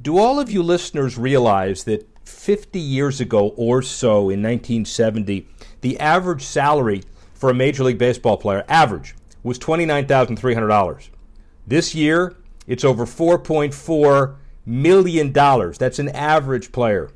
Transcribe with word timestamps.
Do 0.00 0.18
all 0.18 0.38
of 0.38 0.50
you 0.50 0.62
listeners 0.62 1.16
realize 1.16 1.84
that 1.84 2.06
50 2.28 2.78
years 2.78 3.20
ago 3.20 3.54
or 3.56 3.80
so 3.80 4.28
in 4.30 4.42
1970, 4.42 5.48
the 5.80 5.98
average 5.98 6.42
salary 6.42 7.02
for 7.32 7.50
a 7.50 7.54
Major 7.54 7.84
League 7.84 7.98
Baseball 7.98 8.36
player, 8.36 8.64
average, 8.68 9.14
was 9.42 9.58
$29,300. 9.58 11.08
This 11.66 11.94
year, 11.94 12.36
it's 12.66 12.84
over 12.84 13.06
$4.4 13.06 14.36
million. 14.66 15.32
That's 15.32 15.98
an 15.98 16.08
average 16.10 16.72
player. 16.72 17.10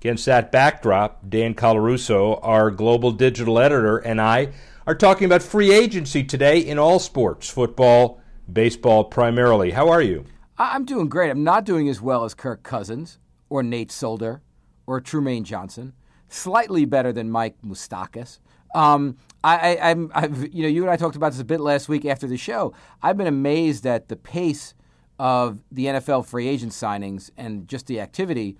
Against 0.00 0.26
that 0.26 0.50
backdrop, 0.50 1.28
Dan 1.28 1.54
Colarusso, 1.54 2.40
our 2.42 2.70
global 2.70 3.12
digital 3.12 3.58
editor, 3.58 3.98
and 3.98 4.20
I 4.20 4.52
are 4.86 4.94
talking 4.94 5.26
about 5.26 5.42
free 5.42 5.72
agency 5.72 6.24
today 6.24 6.58
in 6.58 6.78
all 6.78 6.98
sports, 6.98 7.48
football, 7.48 8.20
baseball 8.52 9.04
primarily. 9.04 9.72
How 9.72 9.88
are 9.90 10.02
you? 10.02 10.24
I'm 10.58 10.84
doing 10.84 11.08
great. 11.08 11.30
I'm 11.30 11.44
not 11.44 11.64
doing 11.64 11.88
as 11.88 12.00
well 12.00 12.24
as 12.24 12.34
Kirk 12.34 12.62
Cousins 12.62 13.18
or 13.48 13.62
Nate 13.62 13.90
Solder 13.90 14.42
or 14.86 15.00
Trumaine 15.00 15.44
Johnson. 15.44 15.94
Slightly 16.28 16.84
better 16.84 17.12
than 17.12 17.30
Mike 17.30 17.56
Moustakas. 17.64 18.38
Um, 18.74 19.16
I, 19.44 19.76
I, 19.76 19.90
am 19.90 20.10
I've, 20.14 20.54
you 20.54 20.62
know, 20.62 20.68
you 20.68 20.82
and 20.82 20.90
I 20.90 20.96
talked 20.96 21.16
about 21.16 21.32
this 21.32 21.40
a 21.40 21.44
bit 21.44 21.60
last 21.60 21.88
week 21.88 22.04
after 22.04 22.26
the 22.26 22.36
show. 22.36 22.72
I've 23.02 23.16
been 23.16 23.26
amazed 23.26 23.86
at 23.86 24.08
the 24.08 24.16
pace 24.16 24.74
of 25.18 25.58
the 25.70 25.86
NFL 25.86 26.26
free 26.26 26.48
agent 26.48 26.72
signings 26.72 27.30
and 27.36 27.68
just 27.68 27.86
the 27.86 28.00
activity, 28.00 28.56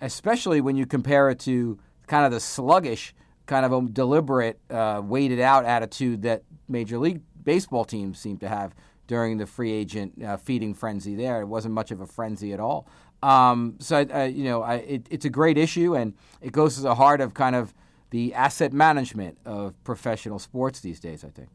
especially 0.00 0.60
when 0.60 0.76
you 0.76 0.86
compare 0.86 1.28
it 1.30 1.38
to 1.40 1.78
kind 2.06 2.24
of 2.24 2.32
the 2.32 2.40
sluggish, 2.40 3.14
kind 3.46 3.66
of 3.66 3.72
a 3.72 3.82
deliberate, 3.88 4.58
uh, 4.70 5.02
weighted 5.04 5.40
out 5.40 5.64
attitude 5.64 6.22
that 6.22 6.42
Major 6.68 6.98
League 6.98 7.20
Baseball 7.44 7.84
teams 7.84 8.18
seem 8.18 8.38
to 8.38 8.48
have 8.48 8.74
during 9.12 9.36
the 9.36 9.44
free 9.44 9.70
agent 9.70 10.10
uh, 10.24 10.38
feeding 10.38 10.72
frenzy. 10.72 11.14
There, 11.14 11.42
it 11.42 11.44
wasn't 11.44 11.74
much 11.74 11.90
of 11.90 12.00
a 12.00 12.06
frenzy 12.06 12.54
at 12.54 12.60
all. 12.60 12.88
Um, 13.22 13.76
so, 13.78 13.98
you 14.24 14.44
know, 14.44 14.62
I, 14.62 14.76
it, 14.76 15.06
it's 15.10 15.26
a 15.26 15.28
great 15.28 15.58
issue, 15.58 15.94
and 15.94 16.14
it 16.40 16.52
goes 16.52 16.76
to 16.76 16.80
the 16.80 16.94
heart 16.94 17.20
of 17.20 17.34
kind 17.34 17.54
of 17.54 17.74
the 18.08 18.32
asset 18.32 18.72
management 18.72 19.36
of 19.44 19.74
professional 19.84 20.38
sports 20.38 20.80
these 20.80 20.98
days, 20.98 21.24
I 21.24 21.28
think. 21.28 21.50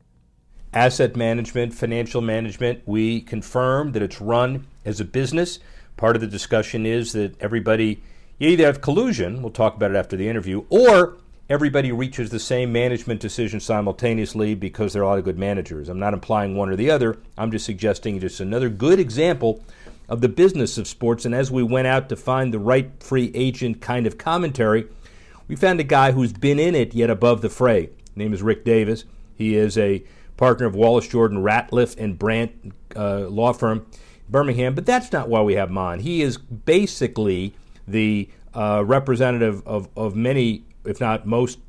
Asset 0.71 1.15
management, 1.15 1.73
financial 1.73 2.21
management, 2.21 2.83
we 2.85 3.21
confirm 3.21 3.93
that 3.93 4.03
it's 4.03 4.21
run 4.21 4.67
as 4.85 4.99
a 4.99 5.05
business. 5.05 5.57
Part 5.95 6.15
of 6.15 6.21
the 6.21 6.27
discussion 6.27 6.85
is 6.85 7.13
that 7.13 7.41
everybody, 7.41 8.03
you 8.37 8.49
either 8.49 8.67
have 8.67 8.81
collusion, 8.81 9.41
we'll 9.41 9.51
talk 9.51 9.75
about 9.75 9.89
it 9.89 9.97
after 9.97 10.15
the 10.15 10.29
interview, 10.29 10.63
or 10.69 11.17
everybody 11.49 11.91
reaches 11.91 12.29
the 12.29 12.39
same 12.39 12.71
management 12.71 13.19
decision 13.21 13.59
simultaneously 13.59 14.53
because 14.55 14.93
they're 14.93 15.03
all 15.03 15.21
good 15.21 15.37
managers. 15.37 15.89
I'm 15.89 15.99
not 15.99 16.13
implying 16.13 16.55
one 16.55 16.69
or 16.69 16.75
the 16.75 16.91
other. 16.91 17.17
I'm 17.37 17.51
just 17.51 17.65
suggesting 17.65 18.19
just 18.19 18.39
another 18.39 18.69
good 18.69 18.99
example 18.99 19.63
of 20.09 20.21
the 20.21 20.29
business 20.29 20.77
of 20.77 20.87
sports. 20.87 21.25
And 21.25 21.33
as 21.33 21.51
we 21.51 21.63
went 21.63 21.87
out 21.87 22.09
to 22.09 22.15
find 22.15 22.53
the 22.53 22.59
right 22.59 22.91
free 23.01 23.31
agent 23.33 23.81
kind 23.81 24.07
of 24.07 24.17
commentary, 24.17 24.87
we 25.47 25.55
found 25.55 25.79
a 25.79 25.83
guy 25.83 26.11
who's 26.11 26.33
been 26.33 26.59
in 26.59 26.75
it 26.75 26.93
yet 26.93 27.09
above 27.09 27.41
the 27.41 27.49
fray. 27.49 27.83
His 27.83 28.17
name 28.17 28.33
is 28.33 28.41
Rick 28.41 28.65
Davis. 28.65 29.05
He 29.35 29.55
is 29.55 29.77
a 29.77 30.03
partner 30.35 30.65
of 30.65 30.75
Wallace 30.75 31.07
Jordan 31.07 31.39
Ratliff 31.43 31.97
and 31.97 32.19
Brandt 32.19 32.73
uh, 32.95 33.27
law 33.27 33.53
firm, 33.53 33.85
Birmingham. 34.29 34.75
But 34.75 34.85
that's 34.85 35.11
not 35.11 35.29
why 35.29 35.41
we 35.41 35.55
have 35.55 35.69
him 35.69 35.77
on. 35.77 35.99
He 35.99 36.21
is 36.21 36.37
basically 36.37 37.55
the 37.87 38.29
uh, 38.53 38.83
representative 38.85 39.65
of, 39.65 39.87
of 39.95 40.15
many, 40.15 40.63
if 40.87 40.99
not 40.99 41.25
most, 41.25 41.59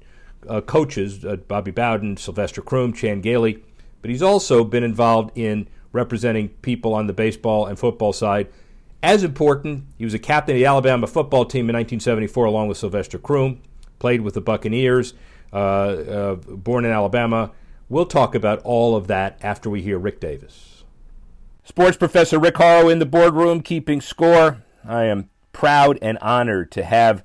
uh, 0.49 0.61
coaches 0.61 1.25
uh, 1.25 1.37
Bobby 1.37 1.71
Bowden, 1.71 2.17
Sylvester 2.17 2.63
Croom, 2.63 2.93
Chan 2.93 3.21
Gailey. 3.21 3.63
But 4.01 4.11
he's 4.11 4.23
also 4.23 4.65
been 4.65 4.85
involved 4.85 5.37
in 5.37 5.69
representing 5.93 6.51
people 6.63 6.95
on 6.95 7.07
the 7.07 7.13
baseball 7.13 7.67
and 7.67 7.79
football 7.79 8.13
side 8.13 8.49
as 9.03 9.23
important, 9.23 9.85
he 9.97 10.05
was 10.05 10.15
a 10.15 10.19
captain 10.19 10.57
of 10.57 10.59
the 10.59 10.67
Alabama 10.67 11.07
football 11.07 11.45
team 11.45 11.71
in 11.71 11.75
1974 11.75 12.47
along 12.47 12.69
with 12.69 12.79
Sylvester 12.79 13.19
Croom, 13.19 13.63
played 13.99 14.23
with 14.23 14.35
the 14.35 14.41
Buccaneers, 14.41 15.15
uh, 15.53 15.57
uh, 15.57 16.35
born 16.35 16.85
in 16.85 16.91
Alabama. 16.91 17.53
We'll 17.89 18.07
talk 18.07 18.35
about 18.35 18.61
all 18.65 18.97
of 18.97 19.07
that 19.07 19.39
after 19.41 19.71
we 19.71 19.83
hear 19.83 19.99
Rick 19.99 20.21
Davis. 20.21 20.85
Sports 21.65 21.97
professor 21.97 22.39
Rick 22.39 22.57
Horrow 22.57 22.89
in 22.89 22.99
the 22.99 23.07
boardroom, 23.07 23.63
keeping 23.63 24.01
score. 24.01 24.65
I 24.87 25.05
am 25.05 25.31
proud 25.53 25.99
and 26.03 26.19
honored 26.19 26.73
to 26.73 26.85
have 26.85 27.23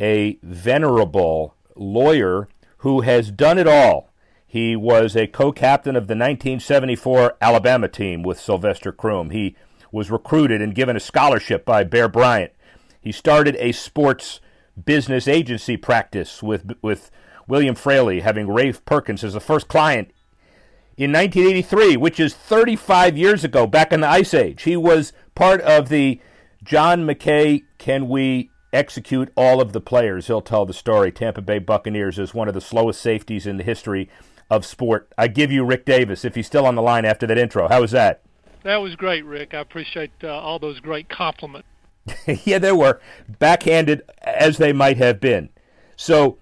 a 0.00 0.38
venerable 0.42 1.54
lawyer 1.74 2.48
who 2.78 3.02
has 3.02 3.30
done 3.30 3.58
it 3.58 3.66
all. 3.66 4.10
He 4.46 4.76
was 4.76 5.16
a 5.16 5.26
co 5.26 5.52
captain 5.52 5.96
of 5.96 6.06
the 6.06 6.14
1974 6.14 7.36
Alabama 7.40 7.88
team 7.88 8.22
with 8.22 8.40
Sylvester 8.40 8.92
Croom. 8.92 9.30
He 9.30 9.56
was 9.92 10.10
recruited 10.10 10.62
and 10.62 10.74
given 10.74 10.96
a 10.96 11.00
scholarship 11.00 11.64
by 11.64 11.84
Bear 11.84 12.08
Bryant. 12.08 12.52
He 13.00 13.12
started 13.12 13.56
a 13.58 13.72
sports 13.72 14.40
business 14.84 15.28
agency 15.28 15.76
practice 15.76 16.42
with 16.42 16.72
with 16.82 17.10
William 17.46 17.74
Fraley, 17.74 18.20
having 18.20 18.48
Ray 18.48 18.72
Perkins 18.72 19.24
as 19.24 19.32
the 19.32 19.40
first 19.40 19.68
client 19.68 20.12
in 20.96 21.12
1983, 21.12 21.96
which 21.96 22.20
is 22.20 22.34
35 22.34 23.16
years 23.16 23.44
ago, 23.44 23.66
back 23.66 23.92
in 23.92 24.00
the 24.00 24.08
Ice 24.08 24.34
Age. 24.34 24.62
He 24.62 24.76
was 24.76 25.12
part 25.34 25.60
of 25.62 25.88
the 25.88 26.20
John 26.62 27.06
McKay 27.06 27.62
Can 27.78 28.08
We 28.08 28.50
Execute 28.72 29.32
All 29.36 29.60
of 29.60 29.72
the 29.72 29.80
Players? 29.80 30.26
He'll 30.26 30.40
tell 30.40 30.66
the 30.66 30.74
story. 30.74 31.10
Tampa 31.10 31.40
Bay 31.40 31.58
Buccaneers 31.58 32.18
is 32.18 32.34
one 32.34 32.48
of 32.48 32.54
the 32.54 32.60
slowest 32.60 33.00
safeties 33.00 33.46
in 33.46 33.56
the 33.56 33.64
history 33.64 34.08
of 34.50 34.64
sport. 34.64 35.10
I 35.16 35.28
give 35.28 35.50
you 35.50 35.64
Rick 35.64 35.84
Davis 35.84 36.24
if 36.24 36.34
he's 36.34 36.46
still 36.46 36.66
on 36.66 36.74
the 36.74 36.82
line 36.82 37.04
after 37.04 37.26
that 37.26 37.38
intro. 37.38 37.68
How 37.68 37.80
was 37.80 37.92
that? 37.92 38.22
That 38.64 38.76
was 38.76 38.96
great, 38.96 39.24
Rick. 39.24 39.54
I 39.54 39.60
appreciate 39.60 40.10
uh, 40.22 40.28
all 40.28 40.58
those 40.58 40.80
great 40.80 41.08
compliments. 41.08 41.68
yeah, 42.44 42.58
they 42.58 42.72
were 42.72 43.00
backhanded 43.38 44.02
as 44.22 44.58
they 44.58 44.72
might 44.72 44.96
have 44.96 45.20
been. 45.20 45.50
So, 45.96 46.38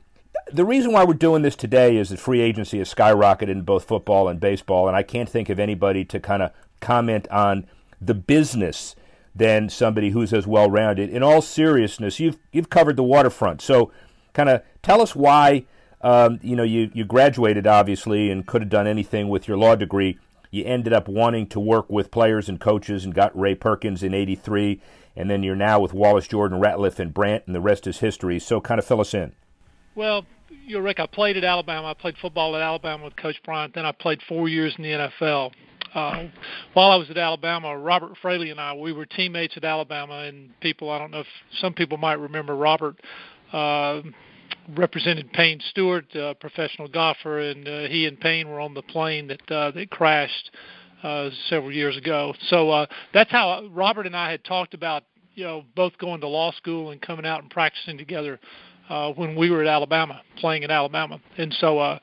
the 0.53 0.65
reason 0.65 0.93
why 0.93 1.05
we're 1.05 1.15
doing 1.15 1.43
this 1.43 1.57
today 1.57 1.97
is 1.97 2.11
that 2.11 2.21
free 2.21 2.41
agency 2.41 2.79
has 2.79 2.93
skyrocketed 2.93 3.49
in 3.49 3.63
both 3.63 3.85
football 3.85 4.29
and 4.29 4.39
baseball, 4.39 4.87
and 4.87 4.97
I 4.97 5.03
can't 5.03 5.29
think 5.29 5.49
of 5.49 5.59
anybody 5.59 6.05
to 6.05 6.21
kind 6.21 6.43
of 6.43 6.53
comment 6.81 7.27
on 7.31 7.67
the 8.01 8.15
business 8.15 8.95
than 9.37 9.69
somebody 9.69 10.11
who's 10.11 10.33
as 10.33 10.47
well 10.47 10.71
rounded. 10.71 11.11
In 11.11 11.23
all 11.23 11.43
seriousness, 11.43 12.19
you've 12.19 12.39
you've 12.53 12.71
covered 12.71 12.97
the 12.97 13.03
waterfront, 13.03 13.61
so 13.61 13.93
kind 14.33 14.49
of 14.49 14.63
tell 14.83 15.01
us 15.03 15.15
why. 15.15 15.67
Um, 16.03 16.39
you 16.43 16.57
know, 16.57 16.63
you 16.63 16.91
you 16.95 17.05
graduated 17.05 17.67
obviously 17.67 18.31
and 18.31 18.47
could 18.47 18.63
have 18.63 18.71
done 18.71 18.87
anything 18.87 19.29
with 19.29 19.49
your 19.49 19.57
law 19.57 19.75
degree 19.75 20.19
you 20.57 20.65
ended 20.65 20.93
up 20.93 21.09
wanting 21.09 21.47
to 21.49 21.61
work 21.61 21.91
with 21.91 22.11
players 22.11 22.49
and 22.49 22.61
coaches 22.61 23.05
and 23.05 23.15
got 23.15 23.39
Ray 23.39 23.55
Perkins 23.55 24.03
in 24.03 24.15
83. 24.15 24.81
And 25.15 25.31
then 25.31 25.43
you're 25.43 25.57
now 25.57 25.81
with 25.81 25.93
Wallace 25.93 26.29
Jordan, 26.29 26.61
Ratliff, 26.61 26.99
and 26.99 27.13
Brandt, 27.13 27.45
and 27.47 27.55
the 27.55 27.61
rest 27.61 27.87
is 27.87 27.99
history. 27.99 28.39
So 28.39 28.61
kind 28.61 28.79
of 28.79 28.87
fill 28.87 29.01
us 29.01 29.15
in. 29.15 29.33
Well, 29.95 30.27
you're 30.67 30.83
Rick. 30.83 31.01
I 31.01 31.07
played 31.07 31.37
at 31.37 31.45
Alabama. 31.45 31.89
I 31.89 31.95
played 31.95 32.17
football 32.19 32.55
at 32.55 32.63
Alabama 32.63 33.05
with 33.05 33.17
Coach 33.17 33.43
Bryant. 33.45 33.75
Then 33.75 33.87
I 33.87 33.93
played 33.93 34.21
four 34.23 34.49
years 34.49 34.75
in 34.77 34.83
the 34.83 34.91
NFL. 34.91 35.53
Uh, 35.97 36.29
while 36.75 36.91
I 36.91 36.97
was 36.97 37.09
at 37.09 37.17
Alabama, 37.17 37.77
Robert 37.77 38.19
Fraley 38.21 38.51
and 38.51 38.61
I, 38.61 38.75
we 38.75 38.93
were 38.93 39.07
teammates 39.07 39.57
at 39.57 39.65
Alabama, 39.65 40.25
and 40.25 40.51
people, 40.61 40.91
I 40.91 40.99
don't 40.99 41.11
know 41.11 41.21
if 41.21 41.27
some 41.59 41.73
people 41.73 41.97
might 41.97 42.21
remember 42.21 42.55
Robert. 42.55 43.01
Uh, 43.51 44.03
represented 44.77 45.33
Payne 45.33 45.61
Stewart, 45.71 46.05
a 46.15 46.35
professional 46.35 46.89
golfer, 46.89 47.39
and 47.39 47.67
uh, 47.67 47.89
he 47.89 48.05
and 48.05 48.21
Payne 48.21 48.49
were 48.49 48.61
on 48.61 48.75
the 48.75 48.83
plane 48.83 49.29
that 49.29 49.51
uh, 49.51 49.71
that 49.71 49.91
crashed 49.91 50.51
uh, 51.03 51.31
several 51.49 51.73
years 51.73 51.97
ago. 51.97 52.35
So 52.49 52.71
uh, 52.71 52.87
that's 53.15 53.31
how 53.31 53.67
Robert 53.73 54.07
and 54.07 54.17
I 54.17 54.31
had 54.31 54.45
talked 54.45 54.75
about 54.75 55.05
you 55.35 55.45
know 55.45 55.65
both 55.75 55.97
going 55.99 56.21
to 56.21 56.29
law 56.29 56.53
school 56.53 56.91
and 56.91 57.01
coming 57.01 57.25
out 57.25 57.41
and 57.41 57.51
practicing 57.51 57.97
together 57.97 58.39
uh, 58.89 59.13
when 59.13 59.35
we 59.35 59.51
were 59.51 59.63
at 59.63 59.69
Alabama, 59.69 60.21
playing 60.39 60.63
in 60.63 60.71
Alabama. 60.71 61.21
And 61.39 61.55
so 61.55 61.79
uh, 61.79 61.99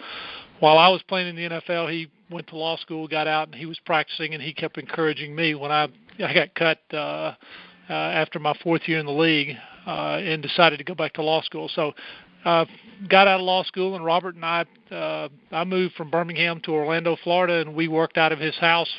while 0.63 0.77
I 0.77 0.88
was 0.88 1.01
playing 1.04 1.27
in 1.27 1.36
the 1.36 1.50
NFL, 1.50 1.92
he 1.92 2.10
went 2.31 2.48
to 2.48 2.56
law 2.56 2.77
school, 2.77 3.06
got 3.06 3.27
out, 3.27 3.48
and 3.48 3.56
he 3.56 3.65
was 3.65 3.77
practicing, 3.86 4.33
and 4.33 4.42
he 4.42 4.54
kept 4.54 4.77
encouraging 4.77 5.36
me 5.36 5.56
when 5.56 5.74
I 5.74 5.89
I 6.24 6.33
got 6.33 6.56
cut. 6.56 6.80
Uh, 6.94 7.33
uh, 7.89 7.94
after 7.94 8.39
my 8.39 8.56
fourth 8.63 8.88
year 8.88 8.98
in 8.98 9.06
the 9.06 9.12
league, 9.12 9.57
uh, 9.86 10.21
and 10.24 10.42
decided 10.42 10.77
to 10.77 10.86
go 10.86 10.95
back 10.95 11.12
to 11.12 11.21
law 11.21 11.42
school. 11.42 11.69
So 11.75 11.92
uh, 12.45 12.63
got 13.10 13.27
out 13.27 13.42
of 13.42 13.45
law 13.45 13.63
school, 13.63 13.95
and 13.95 14.06
Robert 14.06 14.36
and 14.36 14.45
I 14.45 14.65
uh, 14.89 15.27
I 15.51 15.65
moved 15.65 15.95
from 15.95 16.10
Birmingham 16.10 16.62
to 16.62 16.71
Orlando, 16.71 17.18
Florida, 17.25 17.60
and 17.60 17.75
we 17.75 17.89
worked 17.89 18.18
out 18.18 18.31
of 18.31 18.39
his 18.39 18.56
house 18.56 18.89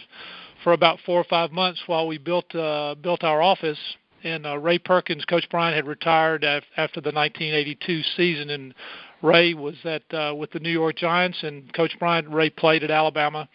for 0.63 0.75
about 0.75 0.99
four 1.07 1.19
or 1.19 1.25
five 1.25 1.51
months 1.51 1.81
while 1.87 2.07
we 2.07 2.19
built 2.19 2.55
uh, 2.55 2.95
built 3.01 3.25
our 3.25 3.41
office. 3.41 3.79
and 4.23 4.47
uh, 4.47 4.59
Ray 4.59 4.79
Perkins, 4.79 5.25
Coach 5.25 5.49
Bryant 5.51 5.77
had 5.77 5.87
retired 5.87 6.45
af- 6.45 6.65
after 6.77 7.01
the 7.01 7.11
1982 7.11 8.03
season, 8.17 8.51
and 8.51 8.75
Ray 9.25 9.55
was 9.55 9.75
at 9.85 10.03
uh, 10.13 10.35
with 10.37 10.51
the 10.53 10.61
New 10.61 10.71
York 10.71 10.97
Giants, 10.97 11.39
and 11.43 11.73
Coach 11.73 11.99
Bryant 11.99 12.29
Ray 12.29 12.51
played 12.51 12.85
at 12.85 12.91
Alabama. 12.91 13.49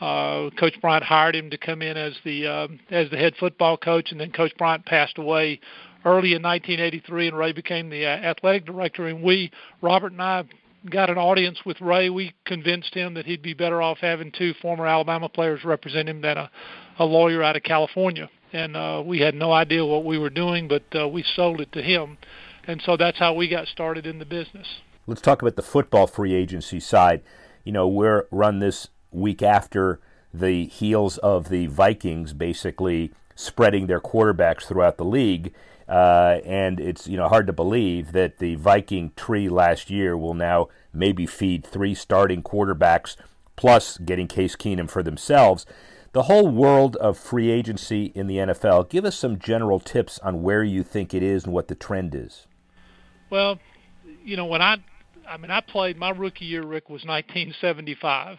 Uh, 0.00 0.50
coach 0.58 0.80
Bryant 0.80 1.04
hired 1.04 1.34
him 1.34 1.50
to 1.50 1.58
come 1.58 1.82
in 1.82 1.96
as 1.96 2.14
the 2.24 2.46
uh, 2.46 2.68
as 2.90 3.10
the 3.10 3.16
head 3.16 3.34
football 3.40 3.76
coach, 3.76 4.12
and 4.12 4.20
then 4.20 4.30
Coach 4.30 4.52
Bryant 4.56 4.86
passed 4.86 5.18
away 5.18 5.58
early 6.04 6.34
in 6.34 6.42
1983, 6.42 7.28
and 7.28 7.36
Ray 7.36 7.52
became 7.52 7.90
the 7.90 8.06
uh, 8.06 8.08
athletic 8.08 8.64
director. 8.64 9.08
And 9.08 9.20
we, 9.20 9.50
Robert 9.82 10.12
and 10.12 10.22
I, 10.22 10.44
got 10.88 11.10
an 11.10 11.18
audience 11.18 11.58
with 11.66 11.80
Ray. 11.80 12.08
We 12.08 12.32
convinced 12.46 12.94
him 12.94 13.14
that 13.14 13.26
he'd 13.26 13.42
be 13.42 13.52
better 13.52 13.82
off 13.82 13.98
having 13.98 14.30
two 14.30 14.54
former 14.62 14.86
Alabama 14.86 15.28
players 15.28 15.64
represent 15.64 16.08
him 16.08 16.22
than 16.22 16.38
a, 16.38 16.50
a 17.00 17.04
lawyer 17.04 17.42
out 17.42 17.56
of 17.56 17.64
California. 17.64 18.30
And 18.52 18.76
uh, 18.76 19.02
we 19.04 19.20
had 19.20 19.34
no 19.34 19.50
idea 19.52 19.84
what 19.84 20.04
we 20.04 20.18
were 20.18 20.30
doing, 20.30 20.68
but 20.68 20.84
uh, 20.94 21.08
we 21.08 21.24
sold 21.34 21.60
it 21.60 21.72
to 21.72 21.82
him. 21.82 22.16
And 22.66 22.80
so 22.86 22.96
that's 22.96 23.18
how 23.18 23.34
we 23.34 23.48
got 23.48 23.66
started 23.66 24.06
in 24.06 24.20
the 24.20 24.24
business. 24.24 24.66
Let's 25.10 25.22
talk 25.22 25.42
about 25.42 25.56
the 25.56 25.62
football 25.62 26.06
free 26.06 26.34
agency 26.34 26.78
side. 26.78 27.22
You 27.64 27.72
know, 27.72 27.88
we're 27.88 28.28
run 28.30 28.60
this 28.60 28.90
week 29.10 29.42
after 29.42 29.98
the 30.32 30.66
heels 30.66 31.18
of 31.18 31.48
the 31.48 31.66
Vikings 31.66 32.32
basically 32.32 33.12
spreading 33.34 33.88
their 33.88 34.00
quarterbacks 34.00 34.66
throughout 34.66 34.98
the 34.98 35.04
league. 35.04 35.52
Uh, 35.88 36.38
and 36.44 36.78
it's 36.78 37.08
you 37.08 37.16
know 37.16 37.26
hard 37.26 37.48
to 37.48 37.52
believe 37.52 38.12
that 38.12 38.38
the 38.38 38.54
Viking 38.54 39.10
tree 39.16 39.48
last 39.48 39.90
year 39.90 40.16
will 40.16 40.34
now 40.34 40.68
maybe 40.92 41.26
feed 41.26 41.66
three 41.66 41.92
starting 41.92 42.40
quarterbacks 42.40 43.16
plus 43.56 43.98
getting 43.98 44.28
Case 44.28 44.54
Keenum 44.54 44.88
for 44.88 45.02
themselves. 45.02 45.66
The 46.12 46.22
whole 46.22 46.46
world 46.46 46.94
of 46.96 47.18
free 47.18 47.50
agency 47.50 48.12
in 48.14 48.28
the 48.28 48.36
NFL. 48.36 48.88
Give 48.88 49.04
us 49.04 49.18
some 49.18 49.40
general 49.40 49.80
tips 49.80 50.20
on 50.20 50.42
where 50.44 50.62
you 50.62 50.84
think 50.84 51.12
it 51.12 51.24
is 51.24 51.46
and 51.46 51.52
what 51.52 51.66
the 51.66 51.74
trend 51.74 52.14
is. 52.14 52.46
Well, 53.28 53.58
you 54.24 54.36
know 54.36 54.46
when 54.46 54.62
I, 54.62 54.78
I 55.28 55.36
mean 55.36 55.50
I 55.50 55.60
played 55.60 55.96
my 55.96 56.10
rookie 56.10 56.44
year. 56.44 56.64
Rick 56.64 56.88
was 56.88 57.04
1975, 57.04 58.38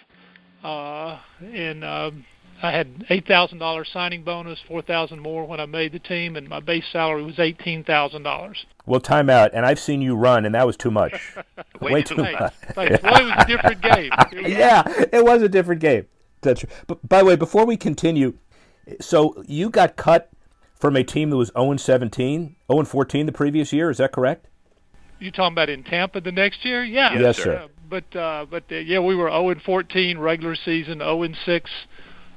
uh, 0.64 1.20
and. 1.42 1.84
Um, 1.84 2.26
I 2.64 2.72
had 2.72 3.06
eight 3.10 3.28
thousand 3.28 3.58
dollars 3.58 3.90
signing 3.92 4.24
bonus, 4.24 4.60
four 4.68 4.82
thousand 4.82 5.20
more 5.20 5.46
when 5.46 5.60
I 5.60 5.66
made 5.66 5.94
the 5.94 6.00
team, 6.00 6.36
and 6.36 6.48
my 6.48 6.60
base 6.60 6.84
salary 6.92 7.24
was 7.24 7.40
eighteen 7.40 7.84
thousand 7.84 8.24
dollars. 8.24 8.66
Well, 8.86 9.00
time 9.00 9.30
out, 9.30 9.52
and 9.54 9.66
I've 9.66 9.80
seen 9.80 10.02
you 10.02 10.16
run, 10.16 10.46
and 10.46 10.54
that 10.54 10.68
was 10.68 10.78
too 10.78 10.92
much. 10.92 11.14
Way, 11.82 11.92
Way 11.94 12.04
too, 12.04 12.16
too 12.16 12.22
much. 12.22 12.54
Well, 12.76 12.88
it 12.88 13.04
was 13.04 13.34
a 13.36 13.46
different 13.46 13.82
game. 13.96 14.12
It 14.32 14.52
yeah, 14.52 14.84
it 15.12 15.24
was 15.26 15.42
a 15.42 15.50
different 15.50 15.82
game. 15.82 16.06
That's 16.42 16.60
true. 16.60 16.70
But 16.88 17.08
by 17.08 17.20
the 17.20 17.26
way, 17.26 17.36
before 17.36 17.66
we 17.66 17.78
continue, 17.78 18.38
so 19.00 19.44
you 19.48 19.70
got 19.70 19.96
cut 19.96 20.30
from 20.76 20.96
a 20.96 21.04
team 21.04 21.32
that 21.32 21.38
was 21.38 21.52
0 21.58 21.78
17, 21.78 22.56
0 22.72 22.84
14 22.84 23.26
the 23.26 23.32
previous 23.32 23.74
year. 23.74 23.90
Is 23.90 23.98
that 23.98 24.12
correct? 24.12 24.48
You 25.22 25.32
talking 25.32 25.54
about 25.54 25.70
in 25.70 25.84
Tampa 25.84 26.20
the 26.20 26.32
next 26.32 26.66
year? 26.66 26.84
Yeah. 26.84 27.14
Yes, 27.18 27.38
sir. 27.38 27.58
Uh, 27.58 27.68
but 27.88 28.16
uh, 28.16 28.46
but 28.50 28.64
uh, 28.72 28.76
yeah, 28.76 29.00
we 29.00 29.16
were 29.16 29.30
0 29.30 29.50
and 29.50 29.62
14 29.62 30.18
regular 30.18 30.56
season, 30.56 31.00
0 31.00 31.24
and 31.24 31.38
6 31.46 31.72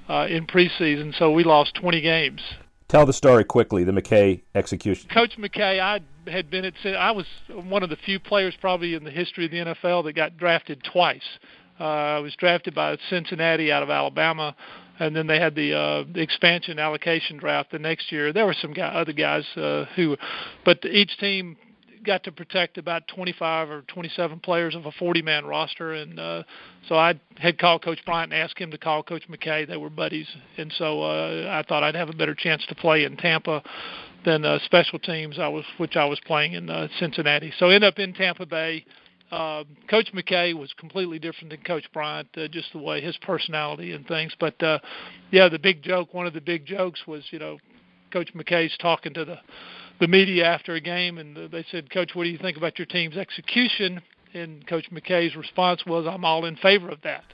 uh, 0.09 0.27
in 0.29 0.47
preseason, 0.47 1.17
so 1.19 1.31
we 1.31 1.45
lost 1.45 1.75
20 1.77 2.01
games. 2.03 2.43
Tell 2.89 3.07
the 3.07 3.13
story 3.15 3.45
quickly. 3.45 3.85
The 3.85 3.93
McKay 3.93 4.43
execution. 4.55 5.09
Coach 5.09 5.39
McKay, 5.39 5.81
I 5.81 6.01
had 6.31 6.51
been 6.51 6.67
at. 6.67 6.75
I 6.85 7.13
was 7.13 7.25
one 7.49 7.83
of 7.83 7.89
the 7.89 7.97
few 7.97 8.21
players 8.21 8.55
probably 8.61 8.95
in 8.95 9.05
the 9.05 9.11
history 9.11 9.47
of 9.47 9.51
the 9.51 9.59
NFL 9.59 10.05
that 10.05 10.13
got 10.13 10.37
drafted 10.37 10.83
twice. 10.85 11.23
Uh, 11.81 11.85
I 11.85 12.19
was 12.19 12.37
drafted 12.37 12.75
by 12.75 12.97
Cincinnati 13.09 13.73
out 13.73 13.83
of 13.83 13.91
Alabama, 13.91 14.55
and 15.01 15.17
then 15.17 15.27
they 15.27 15.41
had 15.41 15.55
the, 15.55 15.75
uh, 15.75 16.05
the 16.13 16.21
expansion 16.21 16.79
allocation 16.79 17.37
draft 17.37 17.73
the 17.73 17.81
next 17.81 18.13
year. 18.13 18.33
There 18.33 18.47
were 18.47 18.55
some 18.61 18.73
guy, 18.73 18.87
other 18.87 19.13
guys 19.13 19.45
uh, 19.57 19.87
who, 19.97 20.17
but 20.65 20.85
each 20.85 21.19
team 21.19 21.57
got 22.05 22.25
to 22.25 22.33
protect 22.33 22.79
about 22.79 23.09
25 23.09 23.71
or 23.71 23.83
27 23.83 24.41
players 24.41 24.75
of 24.75 24.87
a 24.87 24.93
40-man 24.93 25.45
roster, 25.45 25.95
and 25.95 26.19
uh, 26.19 26.43
so 26.89 26.97
I 26.97 27.19
had 27.39 27.59
called 27.59 27.83
Coach 27.83 28.01
Bryant 28.05 28.33
and 28.33 28.43
asked 28.43 28.59
him 28.59 28.71
to 28.71 28.79
call 28.79 29.03
Coach 29.03 29.25
McKay. 29.29 29.67
They 29.67 29.77
were 29.77 29.91
buddies, 29.91 30.29
and 30.57 30.73
so 30.77 31.03
uh, 31.03 31.49
I 31.51 31.65
thought 31.69 31.83
I'd 31.83 31.95
have 31.95 32.09
a 32.09 32.15
better 32.15 32.35
chance 32.35 32.65
to 32.69 32.75
play 32.75 33.05
in 33.05 33.17
Tampa 33.17 33.63
than 34.25 34.45
uh, 34.45 34.59
special 34.65 34.99
teams, 34.99 35.39
I 35.39 35.49
was 35.49 35.65
which 35.77 35.97
I 35.97 36.05
was 36.05 36.19
playing 36.27 36.55
in 36.55 36.71
uh, 36.71 36.89
Cincinnati. 36.99 37.53
So 37.59 37.69
end 37.69 37.85
up 37.85 37.99
in 37.99 38.15
Tampa 38.15 38.47
Bay. 38.47 38.85
Uh, 39.31 39.65
Coach 39.91 40.13
McKay 40.15 40.55
was 40.57 40.73
completely 40.79 41.19
different 41.19 41.51
than 41.51 41.61
Coach 41.63 41.85
Bryant, 41.93 42.29
uh, 42.37 42.47
just 42.49 42.73
the 42.73 42.79
way 42.79 43.01
his 43.01 43.17
personality 43.19 43.93
and 43.93 44.07
things. 44.07 44.33
But 44.39 44.63
uh, 44.63 44.79
yeah, 45.31 45.49
the 45.49 45.59
big 45.59 45.83
joke, 45.83 46.15
one 46.15 46.27
of 46.27 46.35
the 46.35 46.41
big 46.41 46.67
jokes 46.67 47.01
was, 47.07 47.25
you 47.31 47.39
know, 47.39 47.59
Coach 48.13 48.33
McKay's 48.35 48.77
talking 48.79 49.13
to 49.15 49.25
the 49.25 49.39
the 50.01 50.09
media 50.09 50.45
after 50.45 50.75
a 50.75 50.81
game, 50.81 51.19
and 51.19 51.51
they 51.51 51.65
said, 51.71 51.91
"Coach, 51.91 52.15
what 52.15 52.25
do 52.25 52.31
you 52.31 52.39
think 52.39 52.57
about 52.57 52.79
your 52.79 52.87
team's 52.87 53.17
execution?" 53.17 54.01
And 54.33 54.67
Coach 54.67 54.91
McKay's 54.91 55.37
response 55.37 55.87
was, 55.87 56.07
"I'm 56.07 56.25
all 56.25 56.45
in 56.45 56.57
favor 56.57 56.89
of 56.89 57.01
that." 57.03 57.25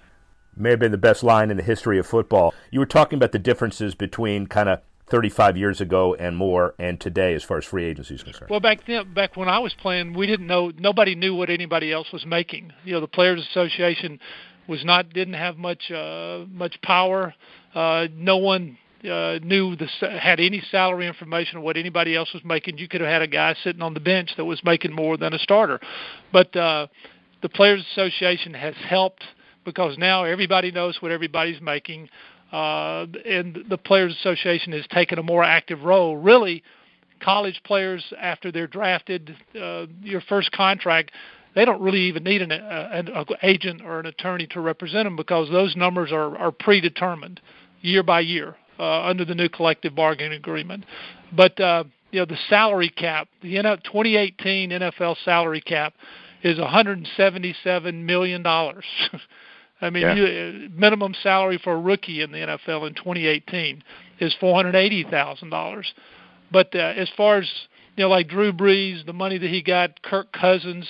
May 0.56 0.70
have 0.70 0.78
been 0.78 0.92
the 0.92 0.98
best 0.98 1.22
line 1.22 1.50
in 1.50 1.56
the 1.56 1.62
history 1.62 1.98
of 1.98 2.06
football. 2.06 2.52
You 2.70 2.80
were 2.80 2.86
talking 2.86 3.16
about 3.16 3.32
the 3.32 3.38
differences 3.38 3.94
between 3.94 4.46
kind 4.46 4.68
of 4.68 4.80
35 5.10 5.56
years 5.56 5.80
ago 5.80 6.14
and 6.14 6.36
more, 6.36 6.74
and 6.78 7.00
today, 7.00 7.34
as 7.34 7.42
far 7.42 7.58
as 7.58 7.64
free 7.64 7.84
agency 7.84 8.14
is 8.14 8.22
concerned. 8.22 8.50
Well, 8.50 8.60
back 8.60 8.86
then, 8.86 9.12
back 9.12 9.36
when 9.36 9.48
I 9.48 9.58
was 9.58 9.74
playing, 9.74 10.14
we 10.14 10.26
didn't 10.26 10.46
know. 10.46 10.72
Nobody 10.78 11.14
knew 11.14 11.34
what 11.34 11.50
anybody 11.50 11.92
else 11.92 12.12
was 12.12 12.24
making. 12.24 12.72
You 12.84 12.94
know, 12.94 13.00
the 13.00 13.08
Players 13.08 13.40
Association 13.50 14.20
was 14.68 14.84
not 14.84 15.12
didn't 15.12 15.34
have 15.34 15.58
much 15.58 15.90
uh, 15.90 16.44
much 16.50 16.80
power. 16.82 17.34
Uh, 17.74 18.06
no 18.14 18.36
one 18.36 18.78
uh, 19.04 19.38
knew 19.42 19.76
the 19.76 19.86
had 20.20 20.40
any 20.40 20.62
salary 20.70 21.06
information 21.06 21.58
of 21.58 21.64
what 21.64 21.76
anybody 21.76 22.14
else 22.14 22.32
was 22.32 22.44
making, 22.44 22.78
you 22.78 22.88
could 22.88 23.00
have 23.00 23.10
had 23.10 23.22
a 23.22 23.26
guy 23.26 23.54
sitting 23.62 23.82
on 23.82 23.94
the 23.94 24.00
bench 24.00 24.30
that 24.36 24.44
was 24.44 24.62
making 24.64 24.92
more 24.92 25.16
than 25.16 25.32
a 25.32 25.38
starter. 25.38 25.80
But 26.32 26.54
uh, 26.56 26.86
the 27.42 27.48
Players 27.48 27.84
Association 27.92 28.54
has 28.54 28.74
helped 28.86 29.24
because 29.64 29.96
now 29.98 30.24
everybody 30.24 30.70
knows 30.70 30.96
what 31.00 31.12
everybody's 31.12 31.60
making, 31.60 32.08
uh, 32.52 33.06
and 33.26 33.64
the 33.68 33.78
Players 33.78 34.14
Association 34.20 34.72
has 34.72 34.86
taken 34.88 35.18
a 35.18 35.22
more 35.22 35.44
active 35.44 35.82
role. 35.82 36.16
Really, 36.16 36.62
college 37.20 37.60
players 37.64 38.04
after 38.20 38.50
they're 38.50 38.66
drafted, 38.66 39.36
uh, 39.60 39.86
your 40.02 40.20
first 40.22 40.52
contract 40.52 41.12
they 41.54 41.64
don't 41.64 41.80
really 41.80 42.02
even 42.02 42.22
need 42.22 42.42
an, 42.42 42.52
uh, 42.52 42.88
an 42.92 43.26
agent 43.42 43.82
or 43.82 43.98
an 43.98 44.06
attorney 44.06 44.46
to 44.46 44.60
represent 44.60 45.04
them 45.04 45.16
because 45.16 45.50
those 45.50 45.74
numbers 45.74 46.12
are, 46.12 46.38
are 46.38 46.52
predetermined 46.52 47.40
year 47.80 48.04
by 48.04 48.20
year 48.20 48.54
uh, 48.80 49.02
under 49.02 49.24
the 49.24 49.34
new 49.34 49.48
collective 49.48 49.94
bargaining 49.94 50.38
agreement. 50.38 50.84
But 51.32 51.60
uh, 51.60 51.84
you 52.10 52.20
know 52.20 52.26
the 52.26 52.38
salary 52.48 52.88
cap, 52.88 53.28
the 53.42 53.54
2018 53.54 54.70
NFL 54.70 55.16
salary 55.24 55.60
cap 55.60 55.94
is 56.42 56.58
177 56.58 58.06
million 58.06 58.42
dollars. 58.42 58.84
I 59.82 59.90
mean, 59.90 60.02
yeah. 60.02 60.14
you, 60.14 60.68
minimum 60.74 61.14
salary 61.22 61.58
for 61.62 61.72
a 61.72 61.80
rookie 61.80 62.22
in 62.22 62.32
the 62.32 62.38
NFL 62.38 62.86
in 62.86 62.94
2018 62.94 63.82
is 64.18 64.34
$480,000. 64.40 65.84
But 66.52 66.74
uh, 66.74 66.78
as 66.78 67.08
far 67.16 67.38
as 67.38 67.50
you 67.96 68.04
know, 68.04 68.10
like 68.10 68.28
Drew 68.28 68.52
Brees, 68.52 69.06
the 69.06 69.14
money 69.14 69.38
that 69.38 69.48
he 69.48 69.62
got, 69.62 70.02
Kirk 70.02 70.32
Cousins 70.32 70.86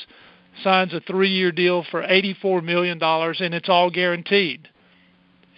signs 0.64 0.92
a 0.92 1.00
three-year 1.00 1.52
deal 1.52 1.85
for 1.90 2.02
84 2.02 2.62
million 2.62 2.99
dollars, 2.99 3.40
and 3.40 3.54
it's 3.54 3.68
all 3.68 3.90
guaranteed 3.90 4.68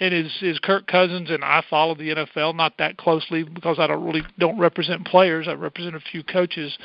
and 0.00 0.14
is 0.14 0.32
is 0.40 0.58
Kirk 0.58 0.86
Cousins 0.86 1.30
and 1.30 1.44
I 1.44 1.62
follow 1.68 1.94
the 1.94 2.14
NFL 2.14 2.54
not 2.54 2.78
that 2.78 2.96
closely 2.96 3.44
because 3.44 3.78
I 3.78 3.86
don't 3.86 4.04
really 4.04 4.22
don't 4.38 4.58
represent 4.58 5.06
players. 5.06 5.48
I 5.48 5.52
represent 5.52 5.94
a 5.94 6.00
few 6.00 6.22
coaches. 6.22 6.76